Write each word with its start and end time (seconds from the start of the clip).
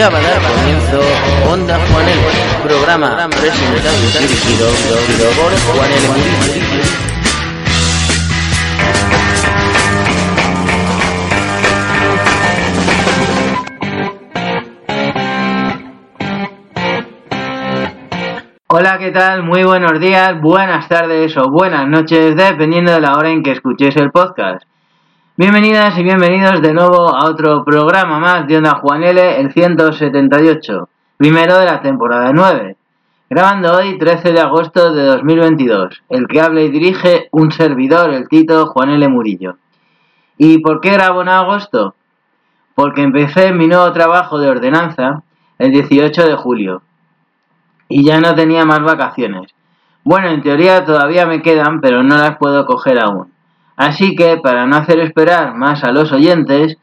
Ya 0.00 0.08
va 0.08 0.16
a 0.16 0.22
dar 0.22 0.40
comienzo 0.40 0.98
Onda 1.52 1.78
Juanel, 1.92 2.18
programa 2.62 3.28
presentado 3.28 3.98
y 3.98 4.18
dirigido 4.22 4.66
por 5.36 5.52
Juanel. 5.76 6.04
Hola, 18.68 18.96
¿qué 18.98 19.10
tal? 19.10 19.42
Muy 19.42 19.64
buenos 19.64 20.00
días, 20.00 20.40
buenas 20.40 20.88
tardes 20.88 21.36
o 21.36 21.50
buenas 21.50 21.86
noches, 21.86 22.34
dependiendo 22.34 22.92
de 22.92 23.02
la 23.02 23.18
hora 23.18 23.28
en 23.28 23.42
que 23.42 23.50
escuchéis 23.50 23.96
el 23.96 24.10
podcast. 24.10 24.69
Bienvenidas 25.36 25.96
y 25.96 26.02
bienvenidos 26.02 26.60
de 26.60 26.74
nuevo 26.74 27.14
a 27.14 27.24
otro 27.24 27.64
programa 27.64 28.18
más 28.18 28.46
de 28.46 28.58
Onda 28.58 28.74
Juanele, 28.74 29.40
el 29.40 29.52
178, 29.52 30.88
primero 31.16 31.56
de 31.56 31.64
la 31.64 31.80
temporada 31.80 32.32
9. 32.34 32.76
Grabando 33.30 33.76
hoy 33.76 33.96
13 33.96 34.32
de 34.32 34.40
agosto 34.40 34.92
de 34.92 35.04
2022, 35.04 36.02
el 36.10 36.26
que 36.26 36.40
habla 36.40 36.60
y 36.62 36.70
dirige 36.70 37.28
un 37.30 37.52
servidor, 37.52 38.12
el 38.12 38.28
Tito 38.28 38.66
Juan 38.66 38.90
L. 38.90 39.08
Murillo. 39.08 39.56
¿Y 40.36 40.58
por 40.58 40.80
qué 40.80 40.90
grabo 40.90 41.22
en 41.22 41.28
agosto? 41.28 41.94
Porque 42.74 43.02
empecé 43.02 43.52
mi 43.52 43.68
nuevo 43.68 43.90
trabajo 43.92 44.38
de 44.38 44.48
ordenanza 44.48 45.22
el 45.58 45.70
18 45.70 46.26
de 46.26 46.34
julio 46.34 46.82
y 47.88 48.04
ya 48.04 48.20
no 48.20 48.34
tenía 48.34 48.64
más 48.64 48.82
vacaciones. 48.82 49.54
Bueno, 50.02 50.28
en 50.28 50.42
teoría 50.42 50.84
todavía 50.84 51.24
me 51.24 51.40
quedan, 51.40 51.80
pero 51.80 52.02
no 52.02 52.18
las 52.18 52.36
puedo 52.36 52.66
coger 52.66 52.98
aún. 52.98 53.29
Así 53.80 54.14
que, 54.14 54.36
para 54.36 54.66
no 54.66 54.76
hacer 54.76 55.00
esperar 55.00 55.54
más 55.54 55.84
a 55.84 55.90
los 55.90 56.12
oyentes, 56.12 56.76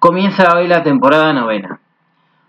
comienza 0.00 0.56
hoy 0.56 0.66
la 0.66 0.82
temporada 0.82 1.32
novena. 1.32 1.78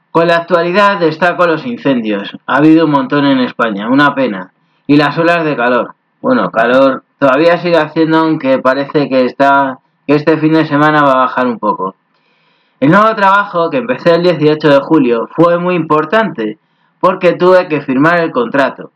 Con 0.09 0.27
la 0.27 0.38
actualidad 0.38 0.99
destaco 0.99 1.46
los 1.46 1.68
incendios. 1.68 2.35
Ha 2.48 2.55
habido 2.55 2.85
un 2.85 2.91
montón 2.93 3.26
en 3.26 3.41
España, 3.41 3.87
una 3.87 4.15
pena. 4.15 4.51
Y 4.87 4.98
las 4.98 5.15
olas 5.20 5.45
de 5.45 5.55
calor. 5.55 5.93
Bueno, 6.20 6.49
calor 6.49 7.04
todavía 7.20 7.60
sigue 7.60 7.77
haciendo, 7.77 8.18
aunque 8.18 8.57
parece 8.57 9.07
que 9.07 9.26
está 9.26 9.77
que 10.07 10.15
este 10.15 10.40
fin 10.40 10.54
de 10.54 10.65
semana 10.65 11.04
va 11.04 11.12
a 11.12 11.26
bajar 11.26 11.45
un 11.45 11.60
poco. 11.60 11.93
El 12.79 12.90
nuevo 12.90 13.13
trabajo 13.13 13.70
que 13.70 13.77
empecé 13.77 14.15
el 14.15 14.23
18 14.23 14.67
de 14.67 14.79
julio 14.79 15.29
fue 15.35 15.60
muy 15.60 15.76
importante 15.76 16.57
porque 16.99 17.34
tuve 17.34 17.67
que 17.67 17.82
firmar 17.82 18.20
el 18.20 18.32
contrato. 18.32 18.90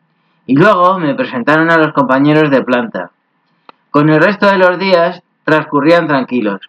Y 0.47 0.55
luego 0.55 0.97
me 0.97 1.14
presentaron 1.14 1.69
a 1.69 1.77
los 1.77 1.94
compañeros 1.94 2.49
de 2.49 2.64
planta. 2.64 3.11
Con 3.92 4.08
el 4.09 4.22
resto 4.22 4.45
de 4.45 4.59
los 4.59 4.78
días 4.78 5.23
transcurrían 5.45 6.08
tranquilos. 6.08 6.62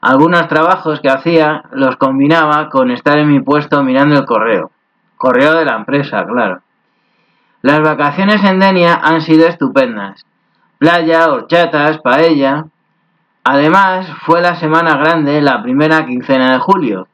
Algunos 0.00 0.48
trabajos 0.48 1.00
que 1.00 1.10
hacía 1.10 1.64
los 1.72 1.96
combinaba 1.96 2.70
con 2.70 2.90
estar 2.90 3.18
en 3.18 3.30
mi 3.30 3.40
puesto 3.40 3.82
mirando 3.82 4.14
el 4.14 4.24
correo. 4.24 4.70
Correo 5.18 5.54
de 5.54 5.66
la 5.66 5.76
empresa, 5.76 6.24
claro. 6.24 6.62
Las 7.60 7.80
vacaciones 7.80 8.42
en 8.42 8.58
Denia 8.58 8.94
han 8.94 9.20
sido 9.20 9.46
estupendas. 9.46 10.24
Playa, 10.78 11.30
horchatas, 11.30 11.98
paella. 11.98 12.64
Además, 13.44 14.08
fue 14.24 14.40
la 14.40 14.54
semana 14.54 14.96
grande, 14.96 15.42
la 15.42 15.62
primera 15.62 16.06
quincena 16.06 16.52
de 16.52 16.58
julio. 16.58 17.06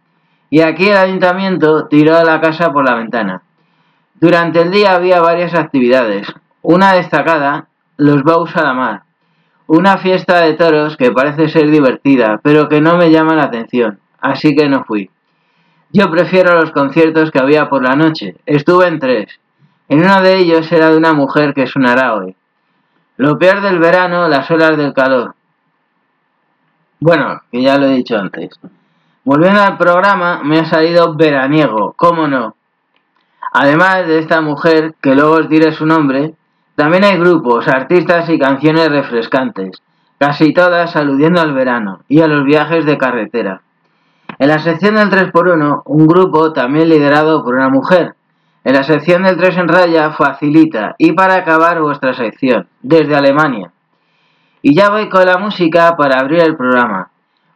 Y 0.50 0.60
aquí 0.60 0.88
el 0.88 0.96
ayuntamiento 0.96 1.88
tiró 1.88 2.22
la 2.22 2.40
casa 2.40 2.72
por 2.72 2.84
la 2.84 2.94
ventana. 2.94 3.42
Durante 4.20 4.60
el 4.60 4.70
día 4.70 4.94
había 4.94 5.20
varias 5.20 5.54
actividades. 5.54 6.32
Una 6.60 6.92
destacada, 6.92 7.66
los 7.96 8.22
baus 8.22 8.56
a 8.56 8.62
la 8.62 8.74
mar 8.74 9.02
una 9.74 9.96
fiesta 9.96 10.42
de 10.42 10.52
toros 10.52 10.98
que 10.98 11.12
parece 11.12 11.48
ser 11.48 11.70
divertida, 11.70 12.38
pero 12.42 12.68
que 12.68 12.82
no 12.82 12.98
me 12.98 13.10
llama 13.10 13.34
la 13.34 13.44
atención, 13.44 14.00
así 14.20 14.54
que 14.54 14.68
no 14.68 14.84
fui. 14.84 15.08
Yo 15.90 16.10
prefiero 16.10 16.60
los 16.60 16.72
conciertos 16.72 17.30
que 17.30 17.38
había 17.38 17.70
por 17.70 17.82
la 17.82 17.96
noche. 17.96 18.36
Estuve 18.44 18.86
en 18.86 18.98
tres. 18.98 19.40
En 19.88 20.00
uno 20.00 20.20
de 20.20 20.36
ellos 20.36 20.70
era 20.72 20.90
de 20.90 20.98
una 20.98 21.14
mujer 21.14 21.54
que 21.54 21.66
sonará 21.66 22.14
hoy. 22.14 22.36
Lo 23.16 23.38
peor 23.38 23.62
del 23.62 23.78
verano, 23.78 24.28
las 24.28 24.50
olas 24.50 24.76
del 24.76 24.92
calor. 24.92 25.34
Bueno, 27.00 27.40
que 27.50 27.62
ya 27.62 27.78
lo 27.78 27.86
he 27.86 27.94
dicho 27.94 28.18
antes. 28.18 28.50
Volviendo 29.24 29.62
al 29.62 29.78
programa, 29.78 30.42
me 30.44 30.58
ha 30.58 30.66
salido 30.66 31.14
veraniego, 31.14 31.94
¿cómo 31.96 32.28
no? 32.28 32.56
Además 33.54 34.06
de 34.06 34.18
esta 34.18 34.42
mujer, 34.42 34.96
que 35.00 35.14
luego 35.14 35.36
os 35.36 35.48
diré 35.48 35.72
su 35.72 35.86
nombre, 35.86 36.34
también 36.74 37.04
hay 37.04 37.18
grupos, 37.18 37.68
artistas 37.68 38.30
y 38.30 38.38
canciones 38.38 38.88
refrescantes, 38.88 39.82
casi 40.18 40.54
todas 40.54 40.96
aludiendo 40.96 41.40
al 41.40 41.52
verano 41.52 42.00
y 42.08 42.22
a 42.22 42.26
los 42.26 42.44
viajes 42.44 42.86
de 42.86 42.96
carretera. 42.96 43.60
En 44.38 44.48
la 44.48 44.58
sección 44.58 44.94
del 44.94 45.10
3x1, 45.10 45.82
un 45.84 46.06
grupo 46.06 46.52
también 46.54 46.88
liderado 46.88 47.44
por 47.44 47.56
una 47.56 47.68
mujer. 47.68 48.14
En 48.64 48.74
la 48.74 48.84
sección 48.84 49.22
del 49.22 49.36
3 49.36 49.58
en 49.58 49.68
raya, 49.68 50.12
facilita. 50.12 50.94
Y 50.96 51.12
para 51.12 51.34
acabar 51.34 51.80
vuestra 51.82 52.14
sección, 52.14 52.66
desde 52.80 53.14
Alemania. 53.14 53.70
Y 54.62 54.74
ya 54.74 54.88
voy 54.88 55.10
con 55.10 55.26
la 55.26 55.36
música 55.36 55.94
para 55.96 56.20
abrir 56.20 56.40
el 56.40 56.56
programa. 56.56 57.10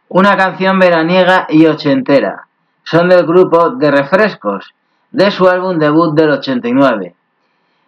Una 0.09 0.37
canción 0.37 0.77
veraniega 0.77 1.47
y 1.49 1.65
ochentera. 1.65 2.47
Son 2.83 3.09
del 3.09 3.25
grupo 3.25 3.71
de 3.71 3.89
Refrescos, 3.89 4.75
de 5.11 5.31
su 5.31 5.47
álbum 5.47 5.79
debut 5.79 6.13
del 6.13 6.29
89 6.29 7.16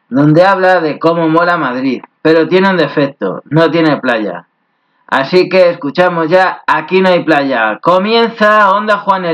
donde 0.09 0.44
habla 0.44 0.80
de 0.80 1.00
cómo 1.00 1.30
mola 1.30 1.58
Madrid, 1.58 2.02
pero 2.22 2.47
tiene 2.47 2.70
un 2.70 2.78
defecto, 2.78 3.42
no 3.46 3.70
tiene 3.72 3.97
playa. 3.97 4.46
Así 5.08 5.50
que 5.50 5.72
escuchamos 5.72 6.30
ya 6.30 6.62
Aquí 6.68 7.02
no 7.02 7.09
hay 7.09 7.24
playa. 7.24 7.80
Comienza 7.81 8.70
Onda 8.72 9.00
Juan 9.00 9.25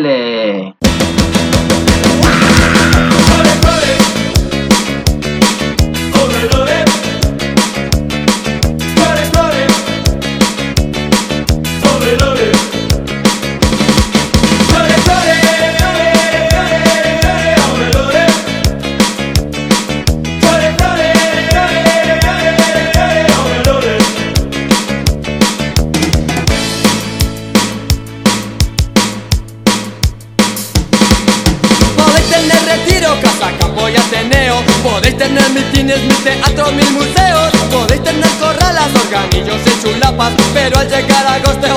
cines, 35.86 36.04
mis 36.04 36.24
teatros, 36.24 36.74
mis 36.74 36.92
museos. 36.92 37.52
Podéis 37.72 38.04
tener 38.04 38.30
corralas, 38.40 38.90
organillos 39.04 39.62
y 39.66 39.84
chulapas 39.84 40.34
Pero 40.54 40.80
al 40.80 40.90
llegar 40.90 41.28
a 41.28 41.34
agosto, 41.34 41.75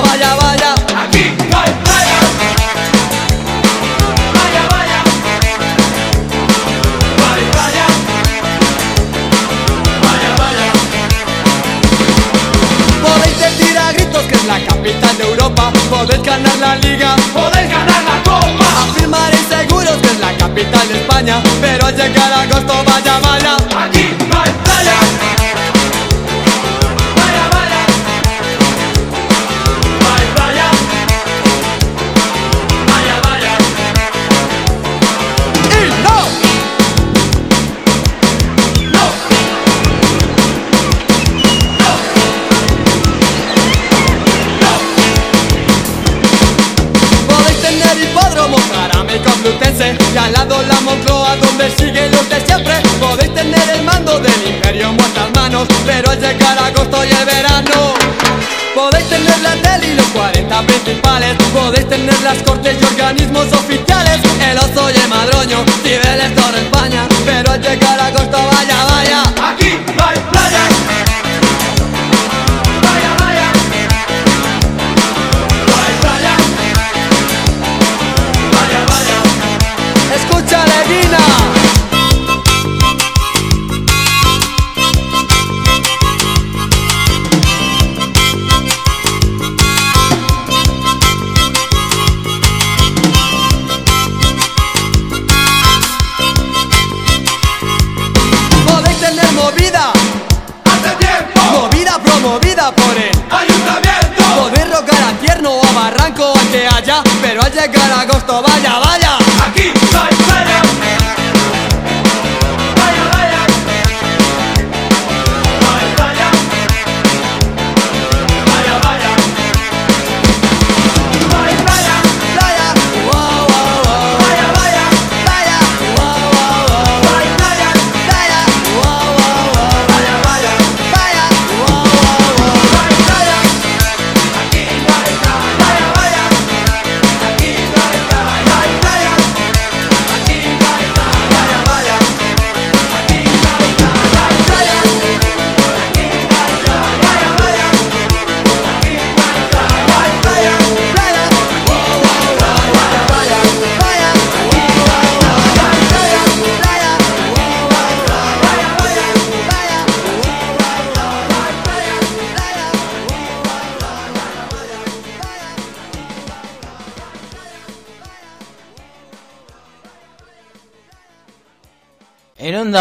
organismos 63.09 63.51
oficiales. 63.53 64.19
El 64.39 64.57
oso 64.57 64.89
y 64.91 64.95
el 64.95 65.09
madroño, 65.09 65.65
Cibeles, 65.83 66.35
Torre 66.35 66.78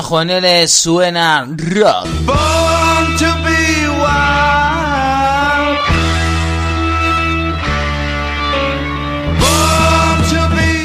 Juaneles 0.08 0.72
suena 0.72 1.46
rock. 1.46 2.06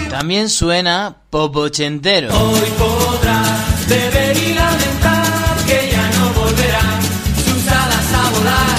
También 0.09 0.49
suena 0.49 1.15
popochentero. 1.29 2.37
Hoy 2.37 2.59
podrás 2.77 3.87
beber 3.87 4.35
y 4.35 4.53
lamentar 4.55 5.55
que 5.67 5.89
ya 5.89 6.11
no 6.19 6.41
volverán 6.41 7.01
sus 7.45 7.67
alas 7.71 8.13
a 8.13 8.29
volar. 8.29 8.77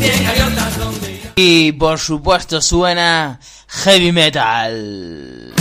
Cien 0.00 0.24
gaviotas 0.24 0.78
donde 0.78 1.12
irán. 1.12 1.32
Y 1.36 1.72
por 1.72 1.98
supuesto 1.98 2.62
suena 2.62 3.38
heavy 3.68 4.10
metal. 4.10 5.52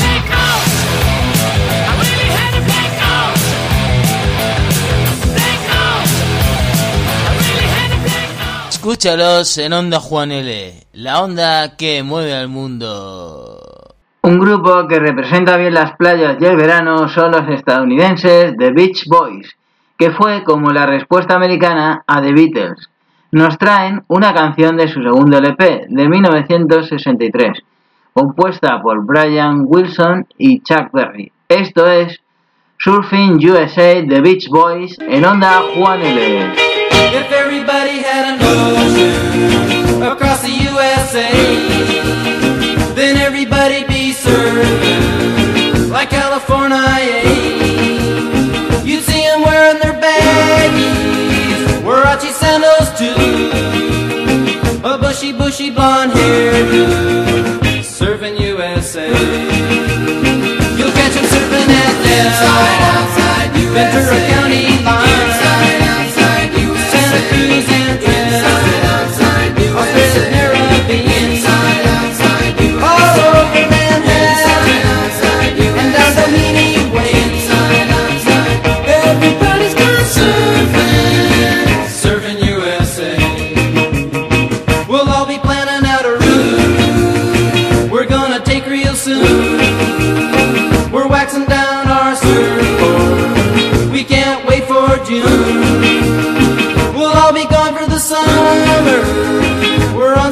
Escúchalos 8.87 9.57
en 9.57 9.73
Onda 9.73 9.99
Juan 9.99 10.31
L, 10.31 10.73
la 10.93 11.21
onda 11.21 11.75
que 11.75 12.03
mueve 12.03 12.33
al 12.33 12.47
mundo. 12.47 13.59
Un 14.21 14.39
grupo 14.39 14.87
que 14.87 14.97
representa 14.97 15.57
bien 15.57 15.73
las 15.73 15.97
playas 15.97 16.37
y 16.39 16.45
el 16.45 16.55
verano 16.55 17.09
son 17.09 17.31
los 17.31 17.49
estadounidenses 17.49 18.55
The 18.57 18.71
Beach 18.71 19.03
Boys, 19.07 19.57
que 19.97 20.11
fue 20.11 20.41
como 20.45 20.71
la 20.71 20.85
respuesta 20.85 21.35
americana 21.35 22.05
a 22.07 22.21
The 22.21 22.31
Beatles. 22.31 22.89
Nos 23.31 23.57
traen 23.57 24.05
una 24.07 24.33
canción 24.33 24.77
de 24.77 24.87
su 24.87 25.03
segundo 25.03 25.37
LP, 25.39 25.87
de 25.89 26.07
1963, 26.07 27.59
compuesta 28.13 28.81
por 28.81 29.05
Brian 29.05 29.63
Wilson 29.65 30.27
y 30.37 30.61
Chuck 30.61 30.93
Berry. 30.93 31.29
Esto 31.49 31.91
es 31.91 32.21
Surfing 32.77 33.35
USA 33.49 33.95
The 34.07 34.21
Beach 34.21 34.47
Boys 34.47 34.97
en 35.01 35.25
Onda 35.25 35.61
Juan 35.75 36.01
L. 36.01 36.77
If 37.09 37.31
everybody 37.31 37.99
had 37.99 38.16
across 40.11 40.41
the 40.41 40.51
USA, 40.69 41.31
then 42.95 43.17
everybody'd 43.17 43.87
be 43.87 44.13
surfing 44.13 45.89
like 45.89 46.09
California. 46.09 47.21
You'd 48.83 49.03
see 49.03 49.23
them 49.29 49.41
wearing 49.41 49.79
their 49.79 49.93
baggies, 49.93 51.59
Warachi 51.85 52.31
sandals 52.31 52.89
too, 52.99 53.19
a 54.87 54.97
bushy, 54.97 55.31
bushy 55.33 55.69
blonde 55.69 56.11
hairdo, 56.11 56.85
surfing 57.81 58.39
USA. 58.39 59.07
You'll 60.77 60.95
catch 60.99 61.13
them 61.13 61.25
surfing 61.33 61.69
at 61.83 61.95
Del, 62.03 62.67
Ventura 63.73 64.19
County 64.29 64.83
line. 64.83 65.86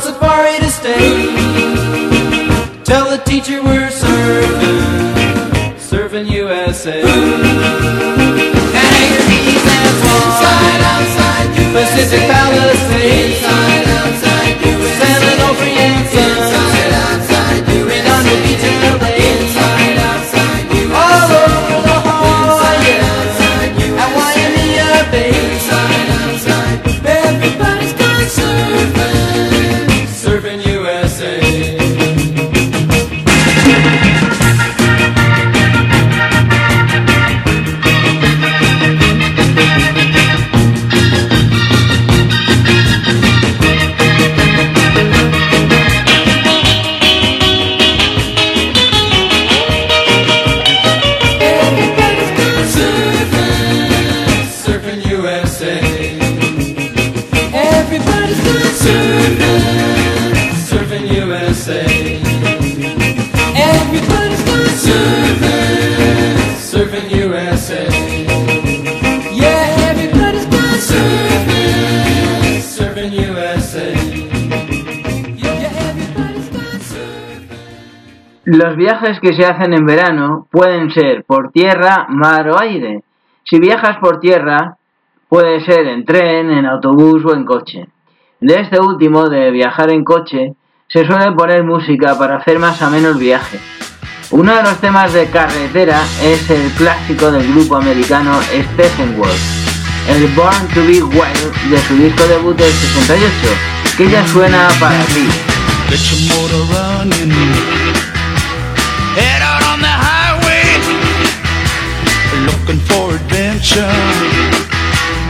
Safari 0.05 0.59
to 0.59 0.69
stay. 0.69 1.07
Tell 2.83 3.09
the 3.09 3.17
teacher 3.25 3.63
we're 3.63 3.89
surfing, 3.89 5.73
surfing 5.89 6.29
USA. 6.29 7.01
And 7.01 7.35
hang 8.77 9.09
your 9.13 9.25
knees 9.29 9.65
and 9.77 9.95
swans. 10.01 10.45
Pacific 11.75 12.23
Palisades. 12.29 13.39
San 13.39 13.84
Los 78.75 78.83
viajes 78.83 79.21
que 79.21 79.31
se 79.31 79.45
hacen 79.45 79.73
en 79.73 79.85
verano 79.85 80.47
pueden 80.51 80.91
ser 80.91 81.23
por 81.23 81.49
tierra, 81.49 82.07
mar 82.09 82.49
o 82.49 82.59
aire. 82.59 83.03
Si 83.45 83.57
viajas 83.57 83.99
por 84.01 84.19
tierra, 84.19 84.75
puede 85.29 85.63
ser 85.63 85.87
en 85.87 86.03
tren, 86.03 86.51
en 86.51 86.65
autobús 86.65 87.23
o 87.23 87.33
en 87.33 87.45
coche. 87.45 87.87
De 88.41 88.55
este 88.55 88.81
último, 88.81 89.29
de 89.29 89.49
viajar 89.51 89.91
en 89.91 90.03
coche, 90.03 90.55
se 90.89 91.05
suele 91.05 91.31
poner 91.31 91.63
música 91.63 92.17
para 92.19 92.35
hacer 92.35 92.59
más 92.59 92.81
o 92.81 92.89
menos 92.89 93.17
viaje. 93.17 93.61
Uno 94.31 94.53
de 94.53 94.63
los 94.63 94.81
temas 94.81 95.13
de 95.13 95.27
carretera 95.27 96.01
es 96.21 96.49
el 96.49 96.69
clásico 96.71 97.31
del 97.31 97.49
grupo 97.53 97.77
americano 97.77 98.41
Steppenwolf, 98.41 100.09
el 100.09 100.27
Born 100.35 100.67
to 100.73 100.81
Be 100.81 101.01
Wild 101.01 101.71
de 101.71 101.77
su 101.77 101.95
disco 101.95 102.27
debut 102.27 102.57
del 102.57 102.73
68, 102.73 103.29
que 103.95 104.09
ya 104.09 104.27
suena 104.27 104.67
para 104.81 104.99
ti. 105.05 105.29
Head 109.15 109.41
out 109.41 109.63
on 109.71 109.79
the 109.79 109.87
highway, 109.87 110.75
looking 112.43 112.83
for 112.83 113.15
adventure. 113.15 113.87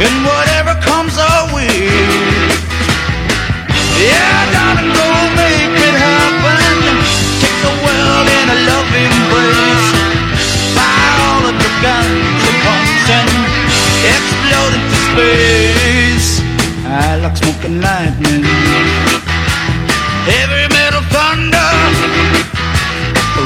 And 0.01 0.15
whatever 0.25 0.73
comes 0.81 1.13
our 1.21 1.53
way. 1.53 1.85
Yeah, 4.01 4.37
darling, 4.57 4.89
go 4.89 5.09
make 5.37 5.77
it 5.85 5.95
happen. 6.01 6.97
Take 7.37 7.59
the 7.61 7.73
world 7.85 8.25
in 8.25 8.45
a 8.49 8.59
loving 8.73 9.11
embrace. 9.21 9.87
Fire 10.73 11.15
all 11.29 11.45
of 11.45 11.53
your 11.53 11.75
guns 11.85 12.41
at 12.41 12.57
once 12.65 13.05
and 13.21 13.29
explode 14.01 14.73
into 14.81 14.97
space. 15.13 16.41
I 16.89 17.21
like 17.21 17.37
smoking 17.37 17.81
lightning. 17.85 18.54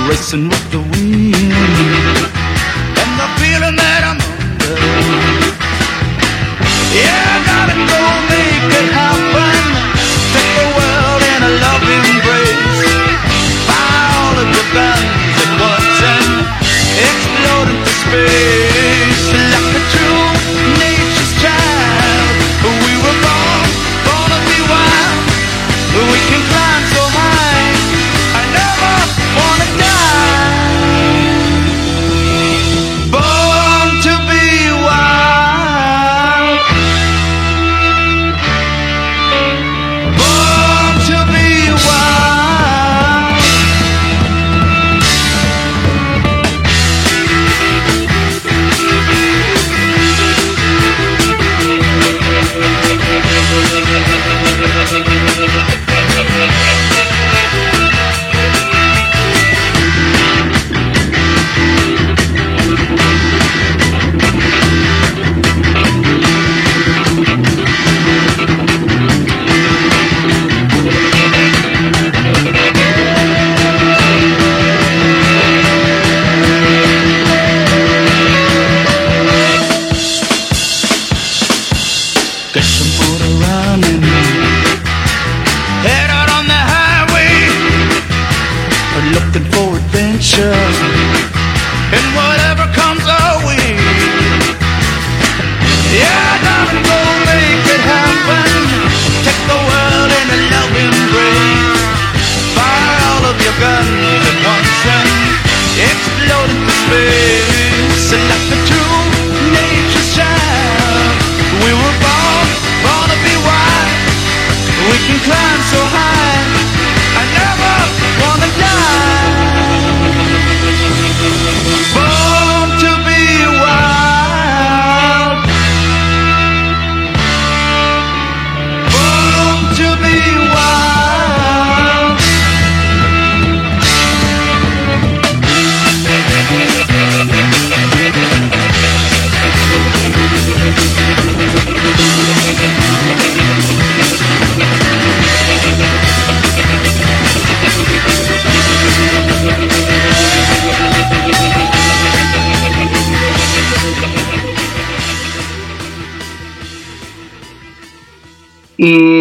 Racing 0.09 0.49
with 0.49 0.71
the 0.71 0.79
wind. 0.79 1.35
And 3.01 3.11
the 3.21 3.27
feeling 3.37 3.75
that 3.77 4.01
I'm 4.09 4.17
under. 4.17 4.75
Yeah, 6.97 7.28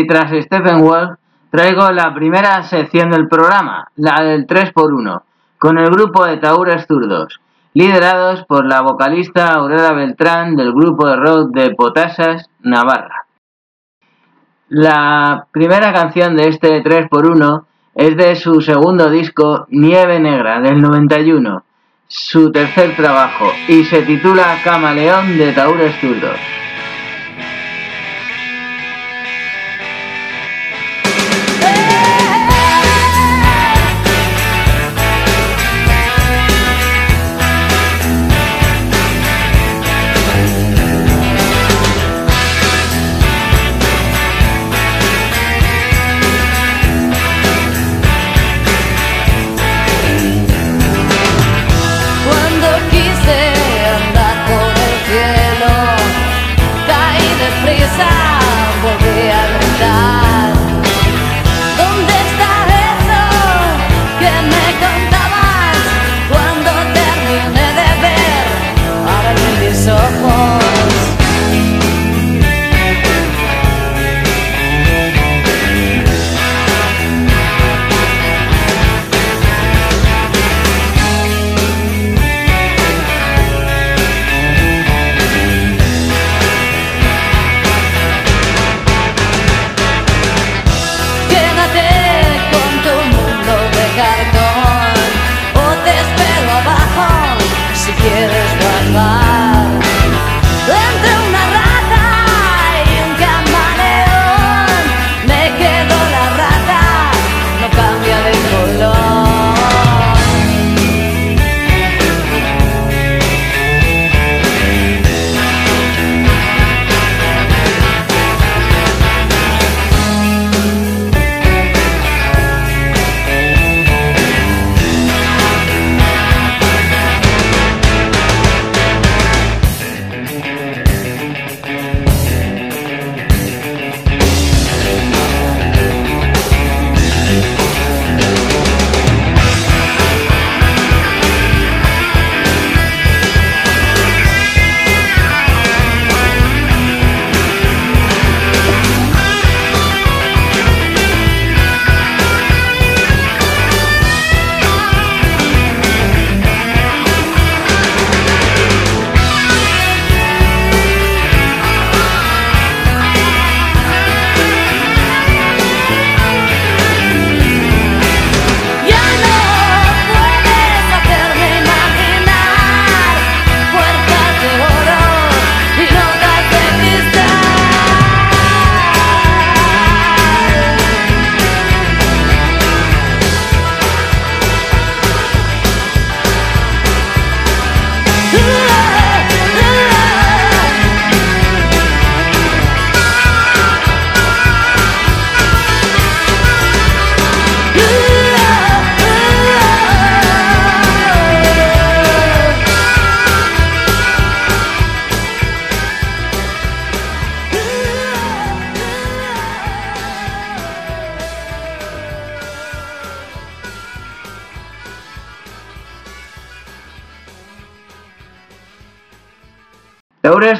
tras 0.08 0.32
Stephen 0.44 0.80
Wolf, 0.80 1.18
traigo 1.50 1.90
la 1.90 2.14
primera 2.14 2.62
sección 2.62 3.10
del 3.10 3.28
programa, 3.28 3.90
la 3.96 4.24
del 4.24 4.46
3x1, 4.46 5.22
con 5.58 5.78
el 5.78 5.90
grupo 5.90 6.24
de 6.24 6.38
Taúres 6.38 6.86
Zurdos, 6.86 7.40
liderados 7.74 8.44
por 8.46 8.66
la 8.66 8.80
vocalista 8.80 9.52
Aurora 9.52 9.92
Beltrán 9.92 10.56
del 10.56 10.72
grupo 10.72 11.06
de 11.06 11.16
rock 11.16 11.50
de 11.52 11.74
Potasas, 11.74 12.48
Navarra. 12.60 13.26
La 14.70 15.46
primera 15.52 15.92
canción 15.92 16.36
de 16.36 16.48
este 16.48 16.82
3x1 16.82 17.64
es 17.94 18.16
de 18.16 18.34
su 18.36 18.62
segundo 18.62 19.10
disco, 19.10 19.66
Nieve 19.68 20.20
Negra, 20.20 20.60
del 20.60 20.80
91, 20.80 21.64
su 22.06 22.50
tercer 22.50 22.96
trabajo, 22.96 23.52
y 23.68 23.84
se 23.84 24.02
titula 24.02 24.56
Camaleón 24.64 25.36
de 25.36 25.52
Taúres 25.52 25.94
Zurdos. 26.00 26.67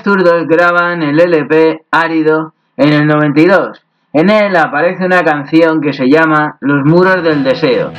Zurdos 0.09 0.49
graban 0.49 1.03
el 1.03 1.21
LP 1.21 1.83
Árido 1.91 2.55
en 2.79 2.95
el 2.95 3.07
92. 3.07 3.79
En 4.15 4.31
él 4.31 4.57
aparece 4.57 5.05
una 5.05 5.23
canción 5.23 5.83
que 5.83 5.93
se 5.93 6.09
llama 6.09 6.57
Los 6.61 6.83
muros 6.87 7.23
del 7.23 7.45
deseo, 7.45 7.93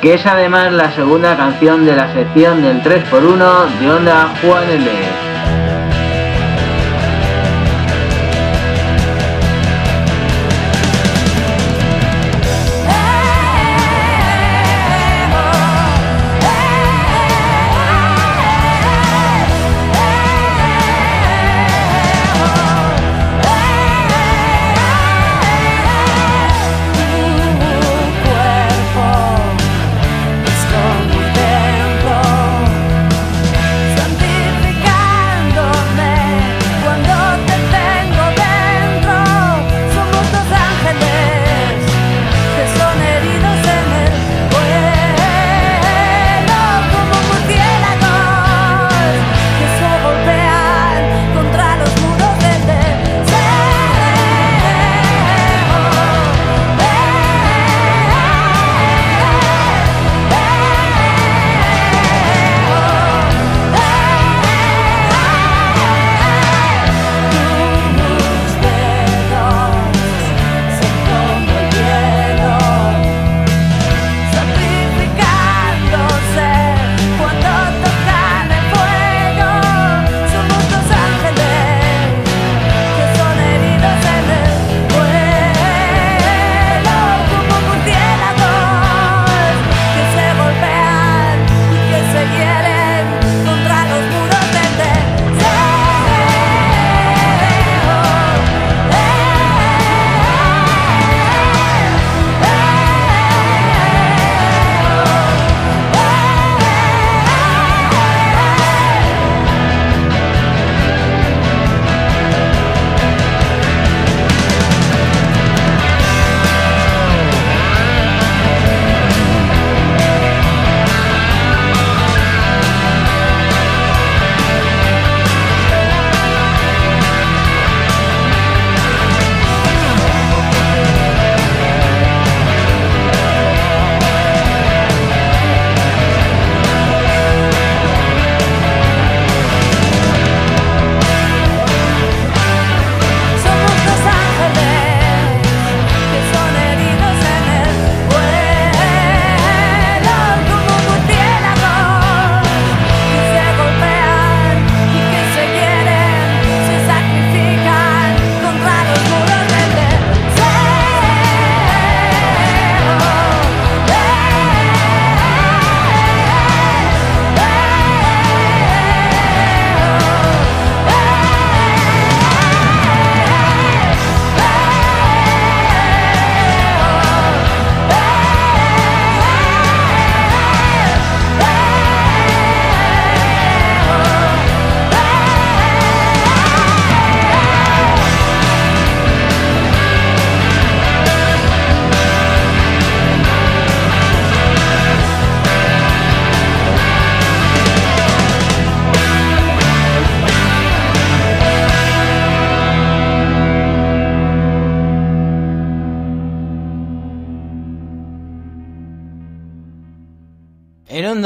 que 0.00 0.14
es 0.14 0.24
además 0.26 0.72
la 0.72 0.92
segunda 0.92 1.36
canción 1.36 1.84
de 1.84 1.96
la 1.96 2.12
sección 2.14 2.62
del 2.62 2.84
3x1 2.84 3.80
de 3.80 3.90
Onda 3.90 4.28
Juan 4.40 4.70
L. 4.70 5.25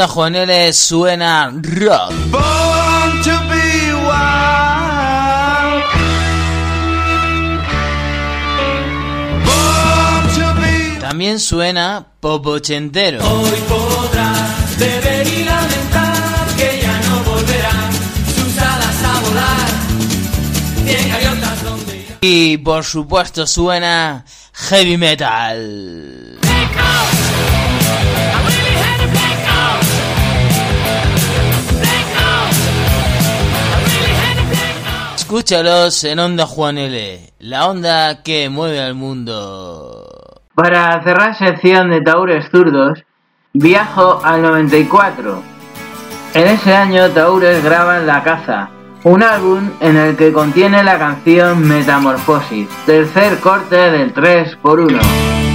Onda 0.03 0.43
L 0.45 0.73
suena 0.73 1.51
rock. 1.51 2.13
Born 2.31 3.23
to 3.23 3.39
be 3.51 3.93
wild. 3.93 5.85
Born 9.45 10.25
to 10.37 10.47
be 10.61 11.01
También 11.01 11.39
suena 11.39 12.07
pop 12.19 12.47
ochentero. 12.47 13.19
Hoy 13.23 13.59
podrás 13.69 14.79
beber 14.79 15.27
y 15.27 15.45
lamentar 15.45 16.47
que 16.57 16.81
ya 16.81 17.01
no 17.09 17.23
volverán 17.25 17.93
sus 18.35 18.59
alas 18.59 19.05
a 19.05 19.21
volar. 19.21 19.69
Cien 20.87 21.09
gaviotas 21.11 21.63
donde 21.63 21.97
irán. 21.99 22.19
Y 22.23 22.57
por 22.57 22.85
supuesto 22.85 23.47
suena 23.47 24.25
heavy 24.55 24.97
metal. 24.97 26.39
Escúchalos 35.31 36.03
en 36.03 36.19
Onda 36.19 36.45
Juan 36.45 36.77
L, 36.77 37.21
la 37.39 37.69
onda 37.69 38.21
que 38.25 38.49
mueve 38.51 38.81
al 38.81 38.95
mundo. 38.95 40.43
Para 40.57 41.01
cerrar 41.05 41.39
sección 41.39 41.89
de 41.89 42.01
Taures 42.01 42.51
Zurdos, 42.51 43.05
viajo 43.53 44.21
al 44.25 44.43
94. 44.43 45.41
En 46.35 46.49
ese 46.49 46.75
año 46.75 47.09
Taures 47.11 47.63
graban 47.63 48.09
La 48.09 48.25
Caza, 48.25 48.71
un 49.05 49.23
álbum 49.23 49.71
en 49.81 49.97
el 49.97 50.17
que 50.17 50.33
contiene 50.33 50.83
la 50.83 50.99
canción 50.99 51.63
Metamorfosis, 51.63 52.69
tercer 52.85 53.39
corte 53.39 53.77
del 53.77 54.13
3x1. 54.13 55.50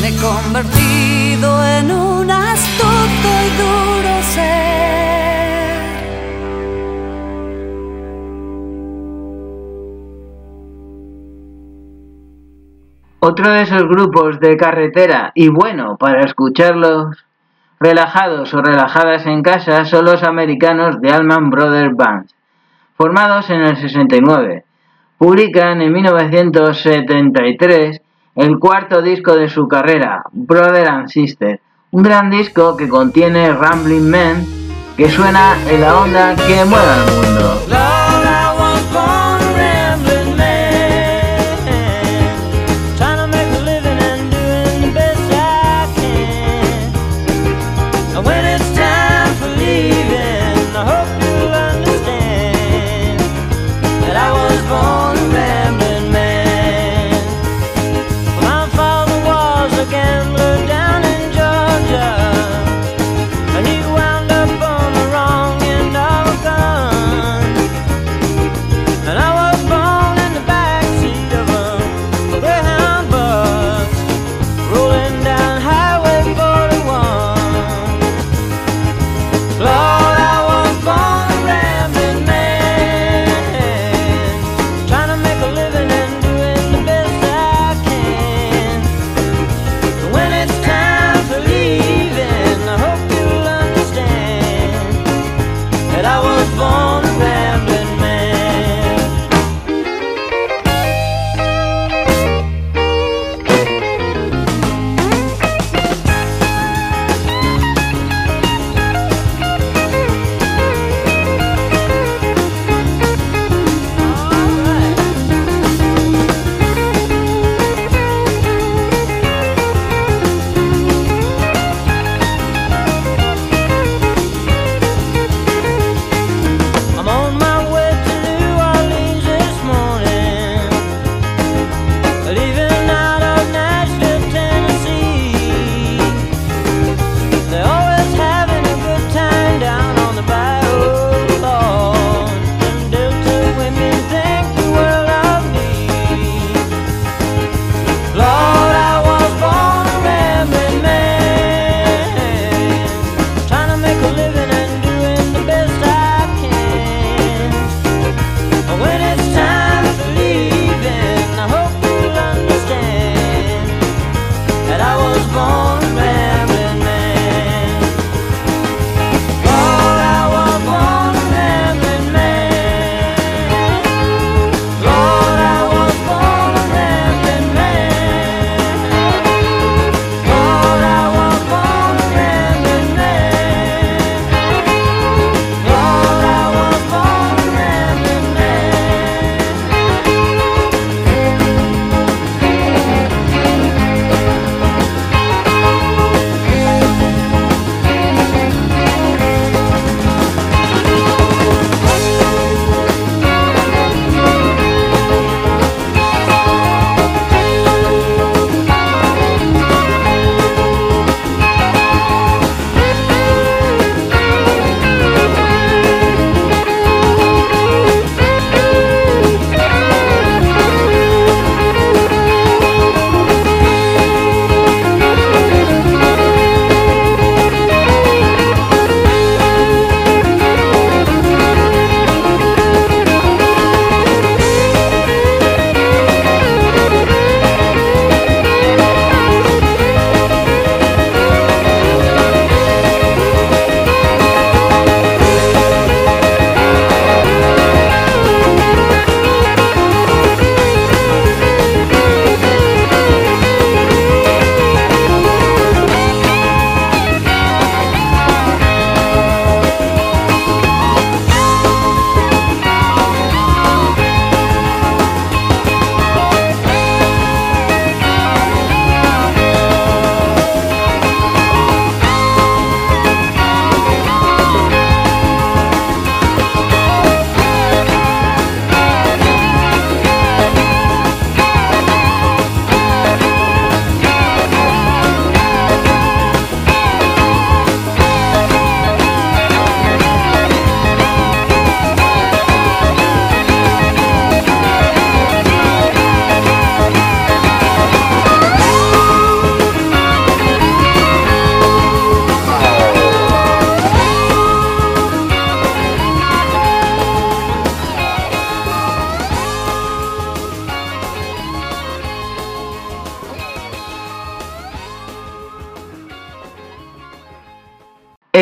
Me 0.00 0.08
he 0.08 0.16
convertido 0.16 1.66
en 1.66 1.90
un 1.90 2.30
astuto 2.30 3.28
y 3.46 3.50
duro 3.58 4.22
ser. 4.22 4.70
Otro 13.20 13.50
de 13.50 13.62
esos 13.62 13.82
grupos 13.82 14.38
de 14.40 14.56
carretera, 14.56 15.32
y 15.34 15.48
bueno, 15.48 15.96
para 15.98 16.24
escucharlos 16.24 17.24
relajados 17.78 18.54
o 18.54 18.62
relajadas 18.62 19.26
en 19.26 19.42
casa, 19.42 19.84
son 19.84 20.04
los 20.04 20.22
americanos 20.22 21.00
de 21.00 21.10
Allman 21.10 21.50
Brothers 21.50 21.96
Band, 21.96 22.28
formados 22.96 23.50
en 23.50 23.62
el 23.62 23.76
69. 23.76 24.64
Publican 25.18 25.82
en 25.82 25.92
1973 25.92 28.00
el 28.34 28.58
cuarto 28.58 29.02
disco 29.02 29.34
de 29.34 29.48
su 29.48 29.68
carrera, 29.68 30.22
Brother 30.32 30.88
and 30.88 31.08
Sister, 31.08 31.60
un 31.90 32.02
gran 32.02 32.30
disco 32.30 32.76
que 32.76 32.88
contiene 32.88 33.52
Rambling 33.52 34.08
Men 34.08 34.46
que 34.96 35.08
suena 35.08 35.56
en 35.68 35.80
la 35.80 35.98
onda 35.98 36.36
que 36.36 36.64
mueve 36.64 36.88
al 36.88 37.06
mundo. 37.06 37.99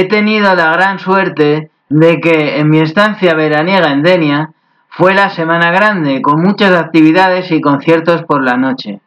He 0.09 0.11
tenido 0.11 0.55
la 0.55 0.73
gran 0.73 0.99
suerte 0.99 1.71
de 1.91 2.21
que 2.21 2.59
en 2.59 2.71
mi 2.71 2.81
estancia 2.81 3.35
veraniega 3.35 3.93
en 3.93 4.03
Denia 4.03 4.51
fue 4.89 5.13
la 5.13 5.29
Semana 5.29 5.71
Grande, 5.71 6.23
con 6.23 6.41
muchas 6.41 6.73
actividades 6.73 7.51
y 7.53 7.61
conciertos 7.61 8.23
por 8.23 8.43
la 8.43 8.57
noche. 8.57 9.01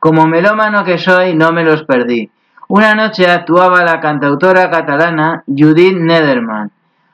Como 0.00 0.26
melómano 0.26 0.84
que 0.84 0.98
soy, 0.98 1.36
no 1.36 1.52
me 1.52 1.62
los 1.62 1.84
perdí. 1.84 2.28
Una 2.66 2.94
noche 2.94 3.30
actuaba 3.30 3.84
la 3.84 4.00
cantautora 4.00 4.68
catalana 4.68 5.44
Judith 5.46 5.96
Nederman, 5.96 6.72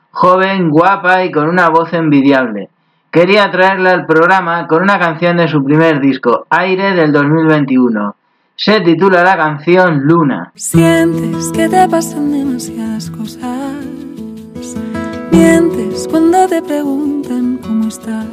joven, 0.09 0.71
guapa 0.71 1.23
y 1.23 1.31
con 1.31 1.47
una 1.47 1.69
voz 1.69 1.93
envidiable. 1.93 2.69
Quería 3.11 3.51
traerla 3.51 3.91
al 3.91 4.07
programa 4.07 4.65
con 4.65 4.81
una 4.81 4.97
canción 4.97 5.37
de 5.37 5.47
su 5.47 5.63
primer 5.63 6.01
disco, 6.01 6.47
Aire 6.49 6.95
del 6.95 7.11
2021. 7.11 8.15
Se 8.57 8.79
titula 8.79 9.21
la 9.21 9.35
canción 9.35 9.99
Luna. 10.05 10.53
Sientes 10.55 11.51
que 11.51 11.67
te 11.67 11.89
pasan 11.89 12.31
demasiadas 12.31 13.11
cosas. 13.11 13.43
Mientes 15.29 16.07
cuando 16.09 16.47
te 16.47 16.61
preguntan 16.61 17.59
cómo 17.61 17.89
estás. 17.89 18.25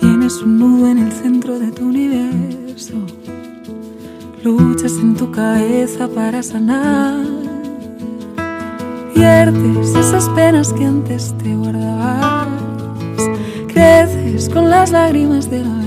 Tienes 0.00 0.42
un 0.42 0.58
nudo 0.58 0.88
en 0.88 0.98
el 0.98 1.12
centro 1.12 1.60
de 1.60 1.70
tu 1.70 1.84
universo. 1.84 2.94
Luchas 4.42 4.94
en 5.00 5.14
tu 5.14 5.30
cabeza 5.30 6.08
para 6.08 6.42
sanar. 6.42 7.24
Viertes 9.14 9.94
esas 9.94 10.28
penas 10.30 10.72
que 10.72 10.84
antes 10.84 11.32
te 11.38 11.54
guardabas. 11.54 12.48
Creces 13.68 14.48
con 14.48 14.68
las 14.68 14.90
lágrimas 14.90 15.48
de 15.48 15.60
la. 15.60 15.85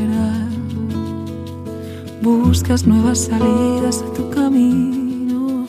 Buscas 2.21 2.86
nuevas 2.86 3.19
salidas 3.19 4.03
a 4.03 4.13
tu 4.13 4.29
camino. 4.29 5.65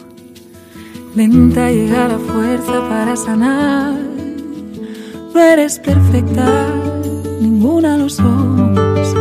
Lenta 1.15 1.71
llega 1.71 2.09
la 2.09 2.19
fuerza 2.19 2.89
para 2.89 3.15
sanar. 3.15 3.95
No 5.33 5.41
eres 5.41 5.79
perfecta, 5.79 6.67
ninguna 7.41 7.97
lo 7.97 8.09
somos. 8.09 9.15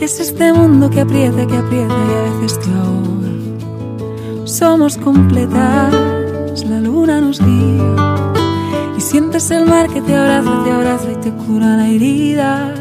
Es 0.00 0.20
este 0.20 0.52
mundo 0.52 0.90
que 0.90 1.00
aprieta, 1.00 1.46
que 1.46 1.56
aprieta 1.56 1.94
y 1.94 2.12
a 2.12 2.22
veces 2.30 2.60
te 2.60 2.70
ahoga. 2.72 4.46
Somos 4.46 4.98
completas, 4.98 6.64
la 6.68 6.80
luna 6.80 7.22
nos 7.22 7.40
guía. 7.40 8.22
Y 8.98 9.00
sientes 9.00 9.50
el 9.50 9.64
mar 9.64 9.88
que 9.88 10.02
te 10.02 10.14
abraza, 10.14 10.62
te 10.64 10.70
abraza 10.70 11.10
y 11.10 11.16
te 11.16 11.32
cura 11.32 11.78
la 11.78 11.88
herida. 11.88 12.74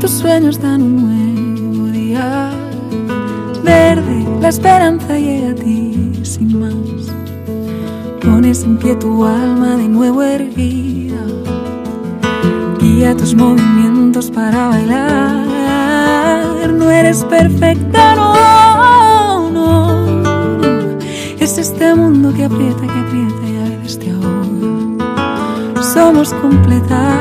Tus 0.00 0.10
sueños 0.10 0.60
dan 0.60 0.82
un 0.82 0.96
nuevo 1.02 1.86
día. 1.90 2.50
Verde, 3.64 4.26
la 4.40 4.48
esperanza 4.48 5.18
llega 5.18 5.50
a 5.50 5.54
ti 5.54 6.12
sin 6.22 6.60
más. 6.60 6.74
Pones 8.22 8.62
en 8.64 8.76
pie 8.76 8.94
tu 8.96 9.24
alma 9.24 9.76
de 9.76 9.88
nuevo 9.88 10.22
erguida. 10.22 11.22
Guía 12.78 13.16
tus 13.16 13.34
movimientos 13.34 14.30
para 14.30 14.68
bailar. 14.68 15.46
No 16.72 16.90
eres 16.90 17.24
perfecta, 17.24 18.14
no, 18.16 19.50
no. 19.50 20.06
Es 21.40 21.58
este 21.58 21.94
mundo 21.94 22.32
que 22.34 22.44
aprieta, 22.44 22.82
que 22.82 23.00
aprieta 23.00 23.48
y 23.48 23.56
a 23.56 23.78
veces 23.78 23.98
te 23.98 24.10
ahoga. 24.10 25.82
Somos 25.82 26.32
completas, 26.34 27.15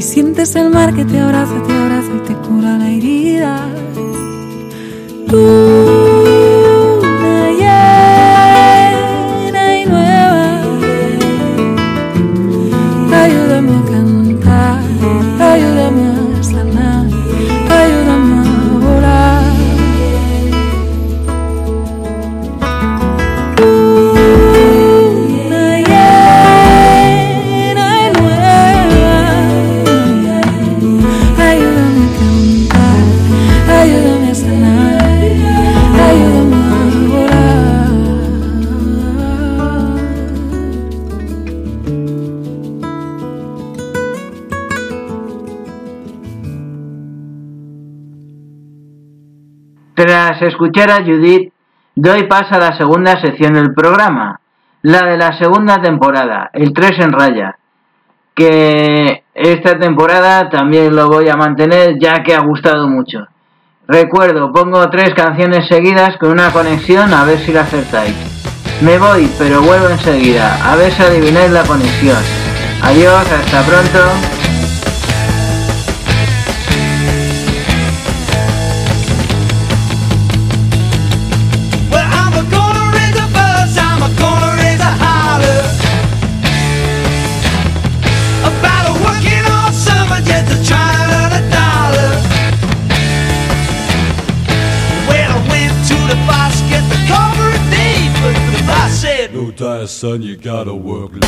Y 0.00 0.02
sientes 0.02 0.56
el 0.56 0.70
mar 0.70 0.94
que 0.94 1.04
te 1.04 1.18
abraza, 1.20 1.62
te 1.62 1.74
abraza 1.74 2.08
y 2.16 2.20
te 2.26 2.34
cura 2.48 2.78
la 2.78 2.88
herida. 2.88 3.68
Escuchar 50.42 50.90
a 50.90 51.04
Judith, 51.04 51.52
doy 51.94 52.26
paso 52.26 52.54
a 52.54 52.58
la 52.58 52.76
segunda 52.76 53.20
sección 53.20 53.54
del 53.54 53.74
programa, 53.74 54.40
la 54.82 55.02
de 55.06 55.18
la 55.18 55.32
segunda 55.38 55.80
temporada, 55.82 56.50
el 56.52 56.72
3 56.72 56.98
en 57.00 57.12
raya, 57.12 57.58
que 58.34 59.24
esta 59.34 59.78
temporada 59.78 60.48
también 60.48 60.94
lo 60.96 61.08
voy 61.08 61.28
a 61.28 61.36
mantener 61.36 61.98
ya 61.98 62.22
que 62.22 62.34
ha 62.34 62.40
gustado 62.40 62.88
mucho. 62.88 63.26
Recuerdo, 63.86 64.52
pongo 64.52 64.88
tres 64.88 65.14
canciones 65.14 65.66
seguidas 65.66 66.16
con 66.18 66.30
una 66.30 66.52
conexión 66.52 67.12
a 67.12 67.24
ver 67.24 67.38
si 67.38 67.52
la 67.52 67.62
acertáis. 67.62 68.14
Me 68.82 68.98
voy, 68.98 69.30
pero 69.38 69.60
vuelvo 69.60 69.88
enseguida, 69.88 70.72
a 70.72 70.76
ver 70.76 70.92
si 70.92 71.02
adivináis 71.02 71.50
la 71.50 71.64
conexión. 71.64 72.22
Adiós, 72.82 73.30
hasta 73.30 73.62
pronto. 73.62 74.39
Son, 100.00 100.22
you 100.22 100.34
gotta 100.34 100.74
work 100.74 101.19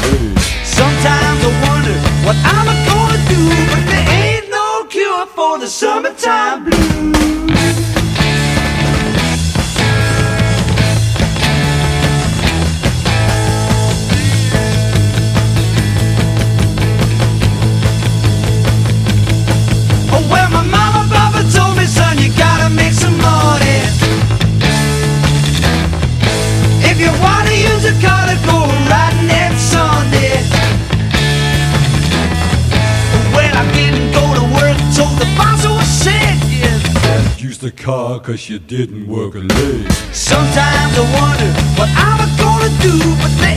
cause 38.22 38.48
you 38.48 38.58
didn't 38.58 39.08
work 39.08 39.34
a 39.34 39.38
leg. 39.38 39.92
Sometimes 40.12 40.94
I 40.96 41.04
wonder 41.18 41.50
what 41.76 41.90
I'm 41.96 42.30
gonna 42.38 42.70
do, 42.80 42.96
but 43.20 43.51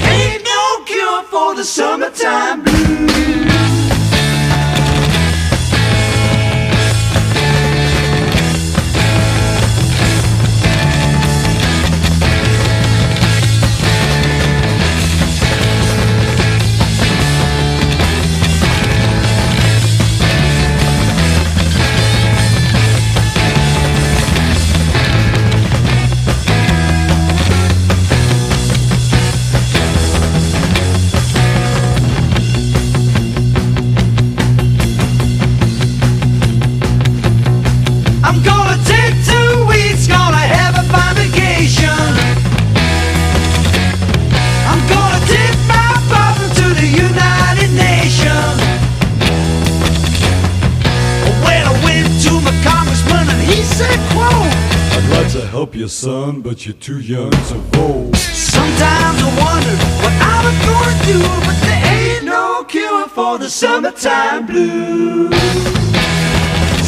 son, 55.96 56.42
but 56.42 56.66
you're 56.66 56.76
too 56.76 57.00
young 57.00 57.32
to 57.32 57.56
vote. 57.72 58.16
Sometimes 58.18 59.22
I 59.22 59.30
wonder 59.44 59.76
what 60.02 60.14
I'm 60.34 60.56
gonna 60.68 60.96
do, 61.06 61.20
but 61.46 61.58
there 61.64 61.84
ain't 61.96 62.26
no 62.26 62.66
cure 62.66 63.08
for 63.08 63.38
the 63.38 63.50
summertime 63.50 64.46
blues. 64.46 65.34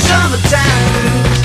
Summertime 0.08 0.92
blues. 0.92 1.37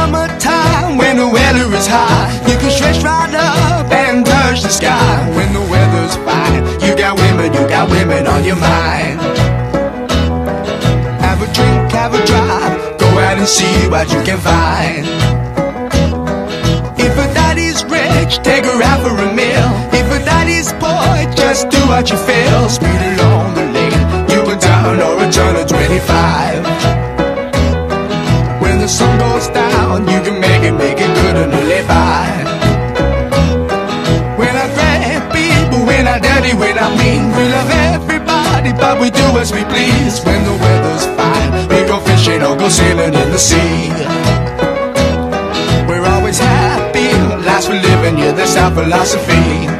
Summertime, 0.00 0.96
when 0.96 1.16
the 1.16 1.28
weather 1.28 1.68
is 1.76 1.86
hot. 1.86 2.28
you 2.48 2.56
can 2.56 2.70
stretch 2.70 3.02
right 3.04 3.34
up 3.34 3.86
and 3.92 4.24
touch 4.24 4.62
the 4.62 4.72
sky. 4.80 5.16
When 5.36 5.52
the 5.52 5.64
weather's 5.72 6.16
fine, 6.28 6.62
you 6.84 6.96
got 6.96 7.18
women, 7.22 7.52
you 7.52 7.62
got 7.68 7.90
women 7.90 8.26
on 8.26 8.40
your 8.48 8.56
mind. 8.56 9.20
Have 11.26 11.40
a 11.46 11.48
drink, 11.56 11.92
have 11.92 12.12
a 12.14 12.22
drive, 12.30 12.98
go 12.98 13.08
out 13.26 13.36
and 13.42 13.48
see 13.58 13.76
what 13.92 14.06
you 14.14 14.20
can 14.28 14.40
find. 14.50 15.04
If 17.06 17.14
a 17.24 17.26
daddy's 17.38 17.84
rich, 17.84 18.32
take 18.48 18.64
her 18.64 18.78
out 18.90 19.00
for 19.04 19.14
a 19.28 19.30
meal. 19.40 19.68
If 20.00 20.06
a 20.16 20.20
daddy's 20.24 20.72
poor, 20.82 21.12
just 21.42 21.68
do 21.68 21.80
what 21.92 22.04
you 22.10 22.18
feel. 22.28 22.60
Speed 22.68 23.00
along 23.12 23.54
the 23.54 23.66
lane, 23.76 24.04
you 24.32 24.40
a 24.52 24.56
down 24.56 24.96
or 25.06 25.14
a 25.24 25.28
turn 25.30 25.56
of 25.56 25.66
25 25.68 26.99
sun 28.90 29.18
goes 29.18 29.46
down, 29.48 30.02
you 30.08 30.20
can 30.26 30.40
make 30.40 30.62
it, 30.64 30.72
make 30.72 30.98
it 30.98 31.12
good 31.22 31.36
and 31.36 31.52
live 31.70 31.86
by. 31.86 32.26
When 34.36 34.54
I 34.64 34.66
thank 34.78 35.22
people, 35.30 35.86
when 35.86 36.08
I 36.08 36.18
dirty, 36.18 36.54
when 36.58 36.76
I 36.76 36.88
mean, 36.98 37.30
we 37.36 37.44
love 37.56 37.70
everybody, 37.94 38.72
but 38.72 39.00
we 39.00 39.10
do 39.10 39.26
as 39.38 39.52
we 39.52 39.62
please. 39.64 40.18
When 40.26 40.42
the 40.42 40.56
weather's 40.64 41.06
fine, 41.18 41.50
we 41.70 41.86
go 41.86 42.00
fishing 42.00 42.42
or 42.42 42.56
go 42.56 42.68
sailing 42.68 43.14
in 43.14 43.28
the 43.30 43.38
sea. 43.38 43.90
We're 45.88 46.06
always 46.14 46.38
happy, 46.38 47.10
last 47.46 47.68
we're 47.68 47.80
living, 47.80 48.18
yeah, 48.18 48.32
that's 48.32 48.56
our 48.56 48.72
philosophy. 48.74 49.79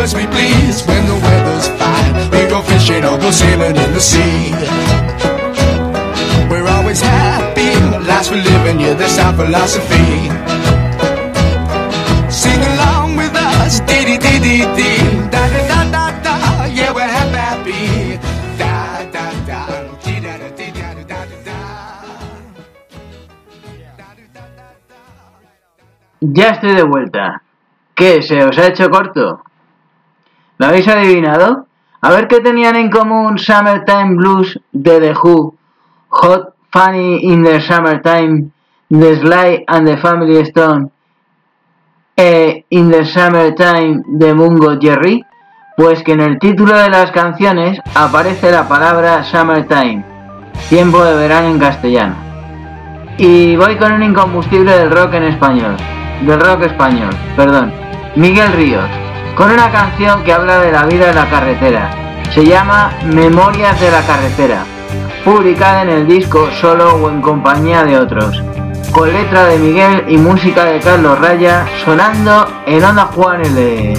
As 0.00 0.14
we 0.14 0.26
please. 0.26 0.86
When 0.86 1.04
the 1.06 1.14
weather's 1.14 1.68
fine, 1.80 2.30
we 2.30 2.48
go 2.48 2.62
fishing 2.62 3.04
or 3.04 3.18
go 3.18 3.30
sailing 3.30 3.76
in 3.76 3.90
the 3.92 4.00
sea. 4.00 4.52
We're 6.50 6.66
always 6.68 7.00
happy, 7.00 7.72
last 8.06 8.30
we're 8.30 8.42
living, 8.42 8.80
yeah, 8.80 8.94
that's 8.94 9.18
our 9.18 9.34
philosophy. 9.34 10.30
Sing 12.30 12.60
along 12.72 13.16
with 13.16 13.34
us, 13.34 13.80
dee 13.80 14.04
dee 14.08 14.18
dee 14.18 14.38
dee 14.46 14.64
dee, 14.78 15.28
da 15.32 15.42
da 15.52 15.80
da 15.94 16.04
da 16.24 16.64
yeah, 16.66 16.92
we're 16.92 17.12
happy, 17.20 18.16
da 18.56 19.04
da 19.14 19.24
da, 19.48 19.60
dee 20.04 20.20
da 20.20 20.38
da 20.38 20.48
da 20.56 20.68
da 21.10 21.20
da 21.30 21.38
da. 21.44 21.58
Ya 26.20 26.50
estoy 26.50 26.74
de 26.74 26.82
vuelta. 26.82 27.42
¿Qué? 27.94 28.22
¿Se 28.22 28.42
os 28.44 28.56
ha 28.58 28.66
hecho 28.68 28.88
corto? 28.90 29.42
¿Lo 30.58 30.66
habéis 30.66 30.88
adivinado? 30.88 31.66
A 32.00 32.10
ver 32.10 32.28
qué 32.28 32.40
tenían 32.40 32.76
en 32.76 32.90
común 32.90 33.38
Summertime 33.38 34.16
Blues 34.16 34.60
de 34.72 35.00
The 35.00 35.14
Who, 35.14 35.54
Hot 36.08 36.54
Funny 36.70 37.20
in 37.22 37.44
the 37.44 37.60
Summertime, 37.60 38.50
The 38.88 39.16
Sly 39.16 39.64
and 39.66 39.86
the 39.86 39.96
Family 39.98 40.36
Stone, 40.38 40.90
e 42.16 42.64
In 42.70 42.90
the 42.90 43.04
Summertime 43.04 44.02
de 44.08 44.34
Mungo 44.34 44.78
Jerry. 44.80 45.24
Pues 45.76 46.02
que 46.02 46.12
en 46.12 46.20
el 46.20 46.40
título 46.40 46.76
de 46.76 46.90
las 46.90 47.12
canciones 47.12 47.78
aparece 47.94 48.50
la 48.50 48.66
palabra 48.66 49.22
Summertime, 49.22 50.04
tiempo 50.68 51.04
de 51.04 51.14
verano 51.14 51.48
en 51.48 51.60
castellano. 51.60 52.16
Y 53.16 53.54
voy 53.54 53.76
con 53.76 53.92
un 53.92 54.02
incombustible 54.02 54.76
del 54.76 54.90
rock 54.90 55.14
en 55.14 55.22
español. 55.24 55.76
Del 56.26 56.40
rock 56.40 56.62
español, 56.62 57.14
perdón. 57.36 57.72
Miguel 58.16 58.52
Ríos. 58.54 59.07
Con 59.38 59.52
una 59.52 59.70
canción 59.70 60.24
que 60.24 60.32
habla 60.32 60.58
de 60.58 60.72
la 60.72 60.84
vida 60.84 61.10
en 61.10 61.14
la 61.14 61.30
carretera. 61.30 62.24
Se 62.34 62.44
llama 62.44 62.90
Memorias 63.04 63.80
de 63.80 63.88
la 63.88 64.02
carretera. 64.02 64.64
Publicada 65.24 65.82
en 65.82 65.90
el 65.90 66.08
disco 66.08 66.50
solo 66.60 66.96
o 66.96 67.08
en 67.08 67.22
compañía 67.22 67.84
de 67.84 68.00
otros. 68.00 68.42
Con 68.90 69.12
letra 69.12 69.46
de 69.46 69.58
Miguel 69.58 70.04
y 70.08 70.16
música 70.16 70.64
de 70.64 70.80
Carlos 70.80 71.20
Raya 71.20 71.64
sonando 71.84 72.48
en 72.66 72.82
Onda 72.82 73.04
Juan 73.14 73.42
L. 73.44 73.94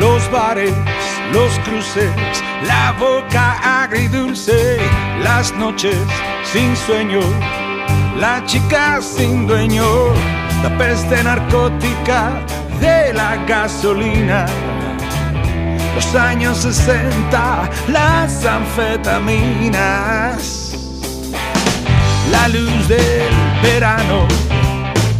los 0.00 0.30
bares, 0.30 0.72
los 1.34 1.58
cruces, 1.58 2.10
la 2.66 2.92
boca 2.98 3.82
agridulce, 3.82 4.78
las 5.22 5.52
noches 5.56 5.98
sin 6.42 6.74
sueño, 6.74 7.20
la 8.18 8.42
chica 8.46 9.02
sin 9.02 9.46
dueño, 9.46 9.84
la 10.64 10.70
peste 10.78 11.22
narcótica 11.22 12.32
de 12.80 13.12
la 13.12 13.36
gasolina. 13.46 14.46
Los 15.94 16.14
años 16.14 16.56
60, 16.58 17.70
las 17.88 18.46
anfetaminas, 18.46 20.74
la 22.30 22.48
luz 22.48 22.88
del 22.88 23.30
verano, 23.62 24.26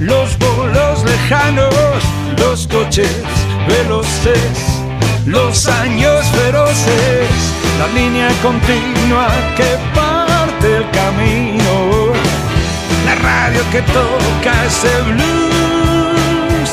los 0.01 0.38
bolos 0.38 1.05
lejanos, 1.05 1.74
los 2.38 2.66
coches 2.66 3.22
veloces, 3.68 4.80
los 5.26 5.68
años 5.68 6.24
feroces, 6.38 7.28
la 7.78 7.88
línea 7.88 8.30
continua 8.42 9.28
que 9.59 9.76
parte 9.95 10.78
el 10.78 10.90
camino, 10.90 12.04
radio 13.17 13.62
que 13.71 13.83
toca 13.83 14.65
ese 14.65 15.03
blues 15.03 16.71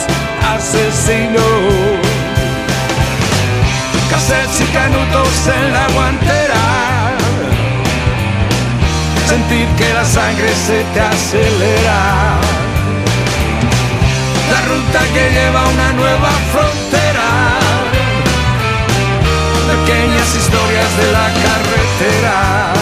asesino. 0.56 1.48
Cassettes 4.10 4.62
y 4.62 4.66
canutos 4.74 5.48
en 5.48 5.74
la 5.74 5.88
guantera, 5.94 6.64
sentir 9.28 9.68
que 9.78 9.94
la 9.94 10.06
sangre 10.06 10.50
se 10.68 10.84
te 10.94 11.00
acelera 11.00 12.42
la 14.52 14.62
ruta 14.68 15.00
que 15.14 15.30
lleva 15.32 15.62
a 15.62 15.68
una 15.68 15.94
nueva 15.94 16.32
frontera. 16.52 17.30
Pequeñas 19.72 20.36
historias 20.36 20.98
de 20.98 21.12
la 21.18 21.28
carretera. 21.46 22.81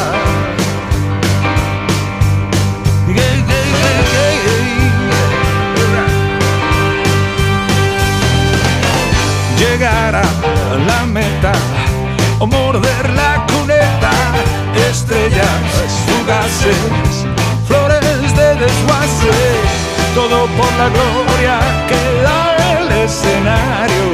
La 10.87 11.05
meta 11.05 11.51
o 12.39 12.47
morder 12.47 13.09
la 13.13 13.45
cuneta, 13.47 14.11
estrellas 14.89 15.49
fugaces, 16.07 17.25
flores 17.67 18.35
de 18.35 18.55
desguace 18.55 19.79
todo 20.15 20.47
por 20.57 20.71
la 20.77 20.89
gloria 20.89 21.59
que 21.87 22.21
da 22.23 22.79
el 22.79 22.91
escenario, 23.05 24.05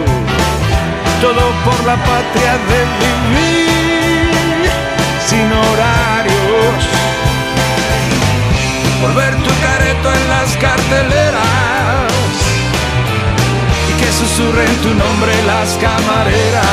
todo 1.21 1.43
por 1.65 1.85
la 1.85 1.95
patria 1.95 2.53
de 2.69 2.79
vivir 3.01 3.84
susurren 14.35 14.75
tu 14.81 14.89
nombre 14.89 15.31
las 15.47 15.75
camareras. 15.75 16.65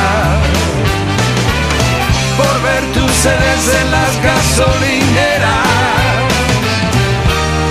Por 2.37 2.63
ver 2.63 2.83
tus 2.93 3.11
sedes 3.13 3.75
en 3.81 3.91
las 3.91 4.23
gasolineras. 4.23 5.67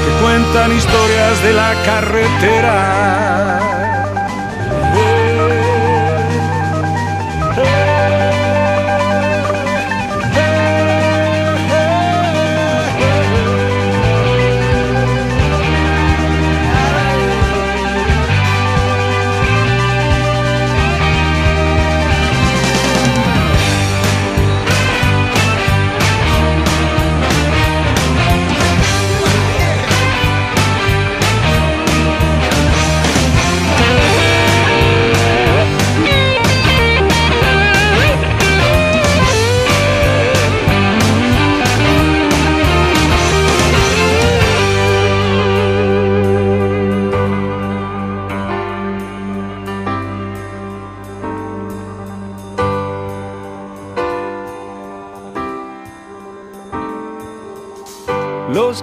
Que 0.03 0.11
cuentan 0.23 0.71
historias 0.71 1.43
de 1.43 1.53
la 1.53 1.75
carretera. 1.85 4.00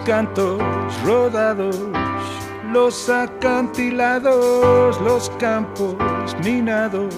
Cantos 0.09 0.59
rodados, 1.05 1.77
los 2.73 3.11
acantilados, 3.11 4.99
los 5.03 5.31
campos 5.39 5.95
minados, 6.43 7.15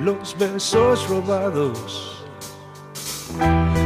los 0.00 0.36
besos 0.38 1.08
robados. 1.08 2.22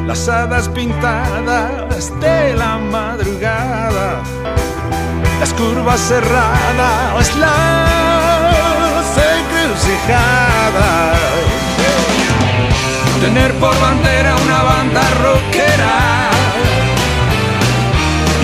Las 0.05 0.29
hadas 0.29 0.69
pintadas 0.71 2.13
de 2.19 2.55
la 2.55 2.79
madrugada, 2.79 4.21
las 5.39 5.53
curvas 5.55 6.01
cerradas, 6.01 7.37
las 7.37 9.17
encrucijadas. 9.37 11.19
Tener 13.21 13.55
por 13.61 13.81
bandera 13.81 14.35
una 14.45 14.63
banda 14.65 15.03
rockera 15.23 16.28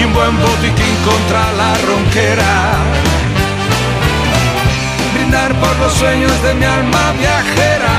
un 0.06 0.12
buen 0.12 0.36
botiquín 0.38 0.96
contra 1.04 1.52
la 1.52 1.74
ronquera. 1.86 2.54
Brindar 5.14 5.54
por 5.54 5.76
los 5.78 5.92
sueños 5.94 6.42
de 6.42 6.54
mi 6.54 6.64
alma 6.64 7.12
viajera. 7.18 7.96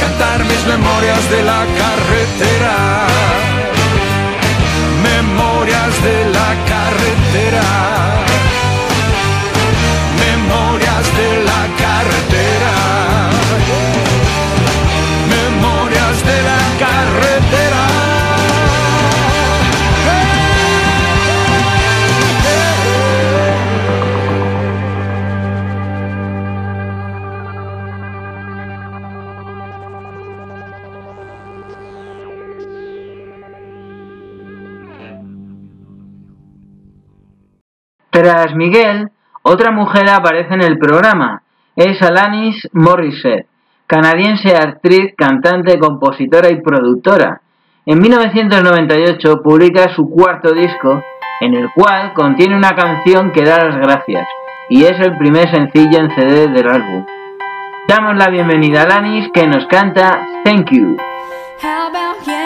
Cantar 0.00 0.44
mis 0.44 0.66
memorias 0.66 1.30
de 1.30 1.42
la 1.42 1.64
carretera. 1.80 2.76
Memorias 5.02 6.02
de 6.02 6.18
la 6.36 6.50
carretera. 6.70 8.03
Tras 38.14 38.54
Miguel, 38.54 39.08
otra 39.42 39.72
mujer 39.72 40.08
aparece 40.08 40.54
en 40.54 40.62
el 40.62 40.78
programa. 40.78 41.42
Es 41.74 42.00
Alanis 42.00 42.68
Morissette, 42.72 43.48
canadiense 43.88 44.54
actriz, 44.56 45.12
cantante, 45.16 45.80
compositora 45.80 46.48
y 46.48 46.62
productora. 46.62 47.40
En 47.84 47.98
1998 47.98 49.42
publica 49.42 49.92
su 49.96 50.08
cuarto 50.08 50.52
disco, 50.52 51.02
en 51.40 51.54
el 51.54 51.72
cual 51.72 52.12
contiene 52.14 52.56
una 52.56 52.76
canción 52.76 53.32
que 53.32 53.44
da 53.44 53.64
las 53.64 53.78
gracias, 53.78 54.28
y 54.68 54.84
es 54.84 55.00
el 55.00 55.18
primer 55.18 55.50
sencillo 55.50 55.98
en 55.98 56.14
CD 56.14 56.46
del 56.46 56.70
álbum. 56.70 57.04
Damos 57.88 58.14
la 58.16 58.30
bienvenida 58.30 58.82
a 58.82 58.84
Alanis 58.84 59.28
que 59.34 59.48
nos 59.48 59.66
canta 59.66 60.24
Thank 60.44 60.70
You. 60.70 60.96
How 61.60 61.88
about 61.88 62.24
getting 62.24 62.43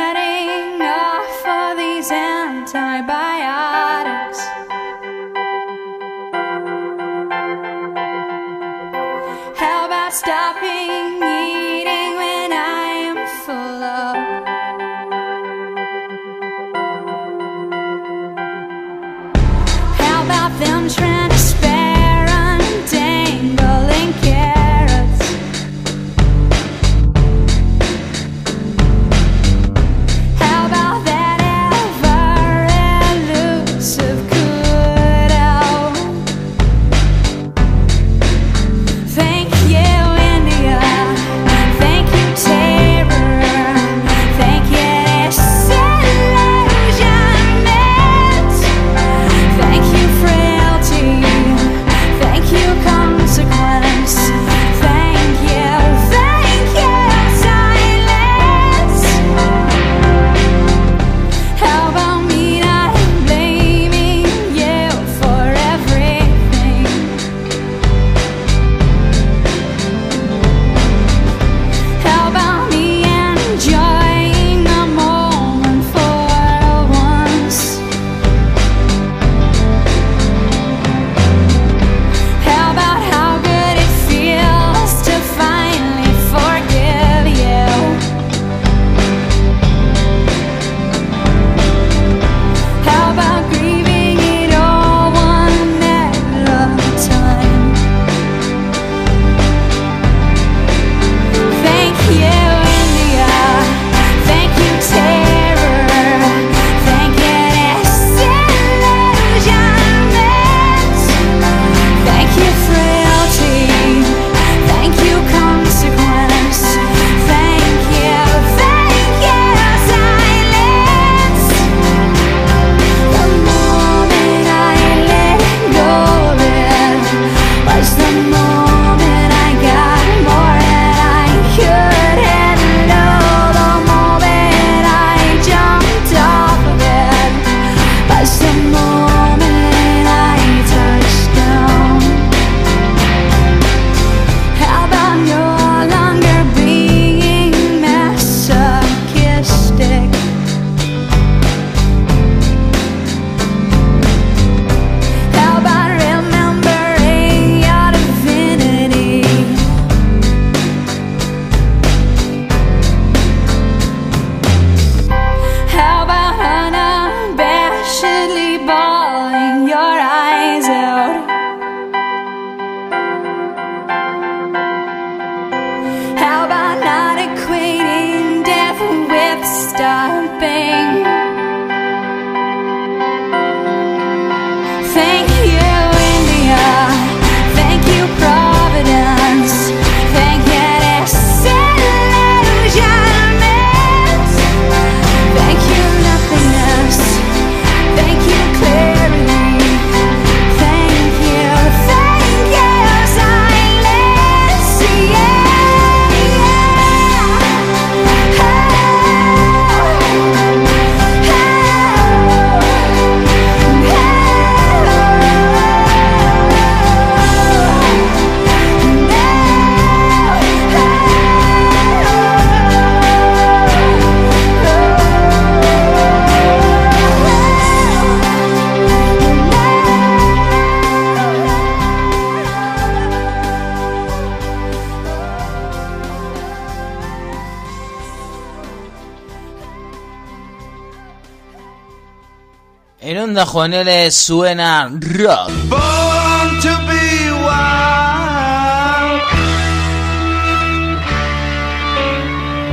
Onda 243.39 243.47
Juanele 243.53 244.11
suena 244.11 244.89
rock. 244.89 245.51
Born 245.69 246.61
to 246.61 246.75
be 246.89 247.31
wild. 247.47 249.23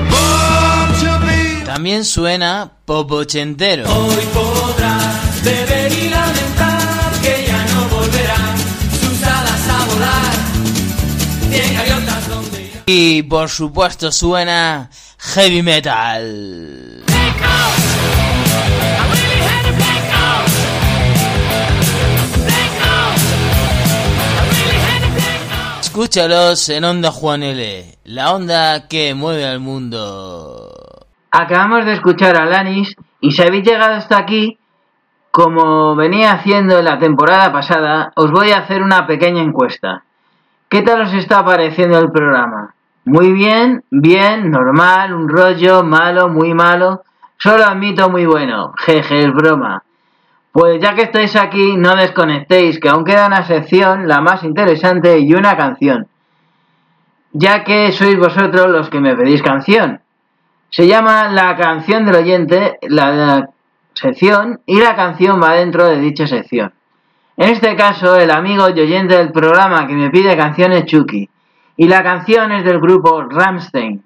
Born 0.09 0.89
to 1.01 1.11
be 1.27 1.65
También 1.65 2.03
suena 2.03 2.71
pop 2.83 3.11
ochentero. 3.11 3.83
Hoy 3.83 4.25
podrás 4.33 5.43
beber 5.43 5.91
y 5.91 6.09
lamentar 6.09 7.11
que 7.21 7.45
ya 7.45 7.65
no 7.75 7.87
volverán 7.95 8.57
sus 8.99 9.21
alas 9.21 9.69
a 9.69 9.85
volar. 9.85 10.33
Cien 11.51 11.75
gaviotas 11.75 12.27
donde 12.27 12.63
irán. 12.63 12.83
Y 12.87 13.21
por 13.21 13.49
supuesto 13.51 14.11
suena 14.11 14.89
heavy 15.19 15.61
metal. 15.61 17.03
Escúchalos 25.95 26.67
en 26.67 26.83
Onda 26.83 27.09
Juan 27.09 27.41
L, 27.41 27.85
la 28.03 28.33
onda 28.33 28.89
que 28.89 29.15
mueve 29.15 29.45
al 29.45 29.61
mundo. 29.61 30.69
Acabamos 31.31 31.85
de 31.85 31.93
escuchar 31.93 32.35
a 32.35 32.43
Lanis 32.43 32.97
y 33.21 33.31
si 33.31 33.41
habéis 33.41 33.63
llegado 33.63 33.93
hasta 33.93 34.17
aquí, 34.17 34.59
como 35.31 35.95
venía 35.95 36.33
haciendo 36.33 36.79
en 36.79 36.83
la 36.83 36.99
temporada 36.99 37.53
pasada, 37.53 38.11
os 38.17 38.29
voy 38.29 38.51
a 38.51 38.57
hacer 38.57 38.83
una 38.83 39.07
pequeña 39.07 39.41
encuesta. 39.41 40.03
¿Qué 40.67 40.81
tal 40.81 41.03
os 41.03 41.13
está 41.13 41.45
pareciendo 41.45 41.97
el 41.97 42.11
programa? 42.11 42.75
Muy 43.05 43.31
bien, 43.31 43.85
bien, 43.89 44.51
normal, 44.51 45.13
un 45.13 45.29
rollo, 45.29 45.81
malo, 45.81 46.27
muy 46.27 46.53
malo. 46.53 47.03
Solo 47.37 47.63
admito 47.63 48.09
muy 48.09 48.25
bueno. 48.25 48.73
Jeje, 48.79 49.23
es 49.23 49.33
broma. 49.33 49.84
Pues 50.55 50.79
ya 50.79 50.95
que 50.95 51.01
estáis 51.01 51.35
aquí, 51.35 51.75
no 51.75 51.97
desconectéis, 51.97 52.79
que 52.79 52.87
aún 52.87 53.03
queda 53.03 53.27
una 53.27 53.43
sección, 53.43 54.07
la 54.07 54.21
más 54.21 54.41
interesante, 54.45 55.19
y 55.19 55.33
una 55.33 55.57
canción. 55.57 56.07
Ya 57.33 57.65
que 57.65 57.91
sois 57.91 58.17
vosotros 58.17 58.69
los 58.69 58.89
que 58.89 59.01
me 59.01 59.17
pedís 59.17 59.41
canción. 59.41 59.99
Se 60.69 60.87
llama 60.87 61.27
La 61.27 61.57
canción 61.57 62.05
del 62.05 62.15
oyente, 62.15 62.79
la 62.83 63.49
sección, 63.95 64.61
y 64.65 64.79
la 64.79 64.95
canción 64.95 65.41
va 65.43 65.55
dentro 65.55 65.83
de 65.87 65.99
dicha 65.99 66.25
sección. 66.25 66.71
En 67.35 67.49
este 67.49 67.75
caso, 67.75 68.15
el 68.15 68.31
amigo 68.31 68.69
y 68.69 68.79
oyente 68.79 69.17
del 69.17 69.33
programa 69.33 69.85
que 69.87 69.93
me 69.93 70.09
pide 70.09 70.37
canción 70.37 70.71
es 70.71 70.85
Chucky. 70.85 71.29
Y 71.75 71.89
la 71.89 72.01
canción 72.01 72.53
es 72.53 72.63
del 72.63 72.79
grupo 72.79 73.23
Rammstein, 73.23 74.01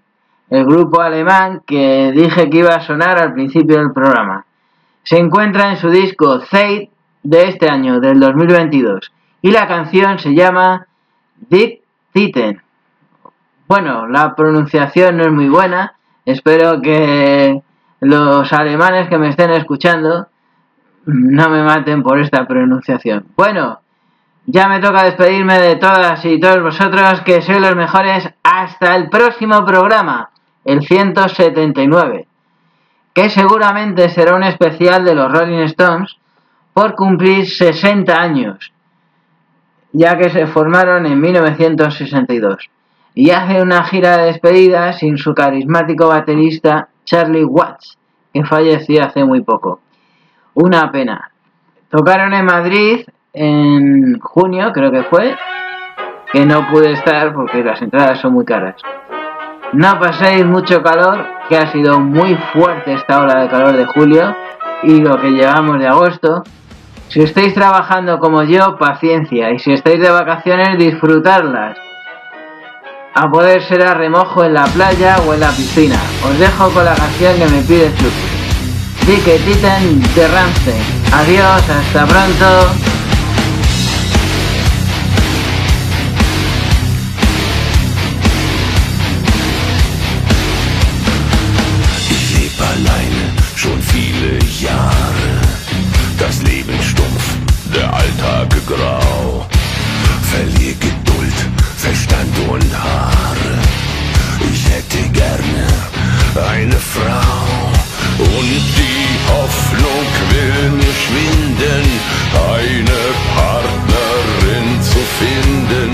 el 0.50 0.66
grupo 0.66 1.00
alemán 1.00 1.62
que 1.68 2.12
dije 2.12 2.50
que 2.50 2.58
iba 2.58 2.74
a 2.74 2.82
sonar 2.82 3.20
al 3.20 3.34
principio 3.34 3.78
del 3.78 3.94
programa. 3.94 4.48
Se 5.10 5.18
encuentra 5.18 5.72
en 5.72 5.78
su 5.78 5.90
disco 5.90 6.40
Zeit 6.42 6.92
de 7.24 7.48
este 7.50 7.68
año, 7.68 8.00
del 8.00 8.20
2022. 8.20 9.12
Y 9.42 9.50
la 9.50 9.68
canción 9.68 10.20
se 10.20 10.36
llama 10.36 10.86
Dick 11.50 11.82
Titten. 12.14 12.62
Bueno, 13.68 14.06
la 14.06 14.36
pronunciación 14.36 15.18
no 15.18 15.24
es 15.24 15.32
muy 15.32 15.50
buena. 15.50 15.96
Espero 16.26 16.80
que 16.80 17.60
los 18.02 18.54
alemanes 18.54 19.10
que 19.10 19.18
me 19.18 19.30
estén 19.30 19.50
escuchando 19.50 20.28
no 21.08 21.50
me 21.50 21.64
maten 21.64 22.04
por 22.04 22.20
esta 22.20 22.46
pronunciación. 22.46 23.26
Bueno, 23.36 23.80
ya 24.46 24.68
me 24.68 24.80
toca 24.80 25.06
despedirme 25.06 25.58
de 25.58 25.78
todas 25.78 26.24
y 26.24 26.40
todos 26.40 26.62
vosotros 26.62 27.22
que 27.22 27.42
sois 27.42 27.60
los 27.60 27.76
mejores 27.76 28.30
hasta 28.44 28.96
el 28.96 29.10
próximo 29.10 29.66
programa, 29.66 30.30
el 30.66 30.84
179, 30.86 32.28
que 33.20 33.30
seguramente 33.30 34.08
será 34.08 34.34
un 34.34 34.44
especial 34.44 35.04
de 35.04 35.14
los 35.14 35.30
Rolling 35.30 35.66
Stones 35.66 36.16
por 36.72 36.96
cumplir 36.96 37.46
60 37.46 38.14
años, 38.14 38.72
ya 39.92 40.18
que 40.18 40.30
se 40.30 40.48
formaron 40.48 41.06
en 41.06 41.20
1962 41.20 42.70
y 43.16 43.32
hace 43.32 43.62
una 43.62 43.84
gira 43.84 44.16
de 44.16 44.28
despedida 44.28 44.94
sin 44.94 45.18
su 45.18 45.34
carismático 45.34 46.08
baterista 46.08 46.88
Charlie 47.04 47.44
Watts, 47.44 47.98
que 48.34 48.46
falleció 48.46 49.04
hace 49.04 49.26
muy 49.26 49.42
poco. 49.42 49.82
Una 50.54 50.90
pena. 50.90 51.30
Tocaron 51.90 52.34
en 52.34 52.46
Madrid 52.46 53.06
en 53.34 54.18
junio, 54.22 54.72
creo 54.72 54.94
que 54.94 55.04
fue, 55.04 55.36
que 56.32 56.46
no 56.46 56.70
pude 56.70 56.94
estar 56.94 57.34
porque 57.34 57.66
las 57.66 57.82
entradas 57.82 58.22
son 58.22 58.32
muy 58.32 58.46
caras. 58.46 58.76
No 59.74 60.00
paséis 60.00 60.46
mucho 60.46 60.82
calor, 60.82 61.28
que 61.48 61.56
ha 61.56 61.72
sido 61.72 62.00
muy 62.00 62.36
fuerte 62.54 62.94
esta 62.94 63.20
ola 63.20 63.42
de 63.42 63.50
calor 63.50 63.78
de 63.78 63.86
julio 63.86 64.36
y 64.82 65.00
lo 65.00 65.20
que 65.22 65.30
llevamos 65.30 65.80
de 65.80 65.88
agosto. 65.88 66.44
Si 67.10 67.22
estáis 67.22 67.54
trabajando 67.54 68.18
como 68.20 68.44
yo, 68.44 68.78
paciencia, 68.78 69.52
y 69.52 69.60
si 69.60 69.74
estáis 69.74 70.00
de 70.00 70.10
vacaciones, 70.10 70.78
disfrutarlas. 70.78 71.78
A 73.14 73.30
poder 73.30 73.62
ser 73.64 73.86
a 73.86 73.94
remojo 73.94 74.44
en 74.44 74.54
la 74.54 74.66
playa 74.66 75.18
o 75.28 75.34
en 75.34 75.40
la 75.40 75.50
piscina. 75.50 75.98
Os 76.24 76.38
dejo 76.40 76.70
con 76.70 76.86
la 76.86 76.96
canción 76.96 77.36
que 77.38 77.48
me 77.48 77.62
pide 77.62 77.92
Chucky. 77.96 78.40
Dick 79.06 79.46
Titan 79.46 80.02
de 80.16 80.28
Ramsey. 80.28 80.82
Adiós, 81.14 81.70
hasta 81.70 82.06
pronto. 82.06 82.99
Eine 106.38 106.80
Frau. 106.80 107.72
Und 108.20 108.62
die 108.78 109.10
Hoffnung 109.32 110.06
will 110.32 110.72
mir 110.72 110.96
schwinden, 111.04 111.86
eine 112.36 113.02
Partnerin 113.36 114.82
zu 114.82 115.00
finden, 115.20 115.92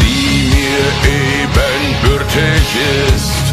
die 0.00 0.50
mir 0.54 0.86
ebenbürtig 1.24 2.66
ist. 3.14 3.44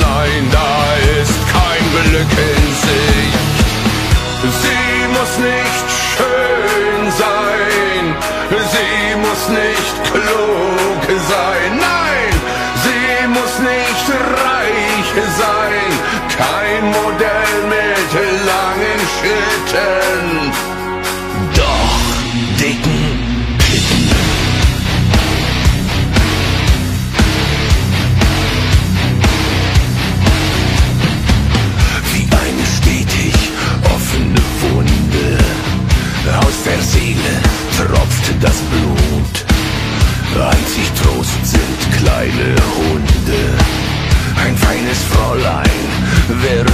Nein, 0.00 0.42
da 0.52 0.74
ist 1.20 1.38
kein 1.52 1.84
Glück 2.10 2.32
in 2.52 2.64
sich. 2.84 3.34
Sie 4.62 5.08
muss 5.16 5.38
nicht 5.38 5.86
schön 6.12 7.02
sein, 7.22 8.04
sie 8.74 9.16
muss 9.16 9.48
nicht 9.48 9.94
klug 10.12 11.02
sein, 11.28 11.63
Schritten, 19.74 20.52
doch 21.52 22.60
dicken 22.60 23.58
Titten. 23.58 24.08
wie 32.12 32.22
eine 32.22 32.66
stetig 32.78 33.34
offene 33.82 34.42
Wunde. 34.60 35.38
Aus 36.38 36.56
der 36.64 36.80
Seele 36.80 37.34
tropft 37.76 38.26
das 38.40 38.58
Blut. 38.70 39.34
Einzig 40.50 40.88
Trost 41.02 41.46
sind 41.46 41.80
kleine 41.98 42.54
Hunde. 42.76 43.42
Ein 44.36 44.56
feines 44.56 45.02
Fräulein 45.10 45.70
wäre 46.42 46.73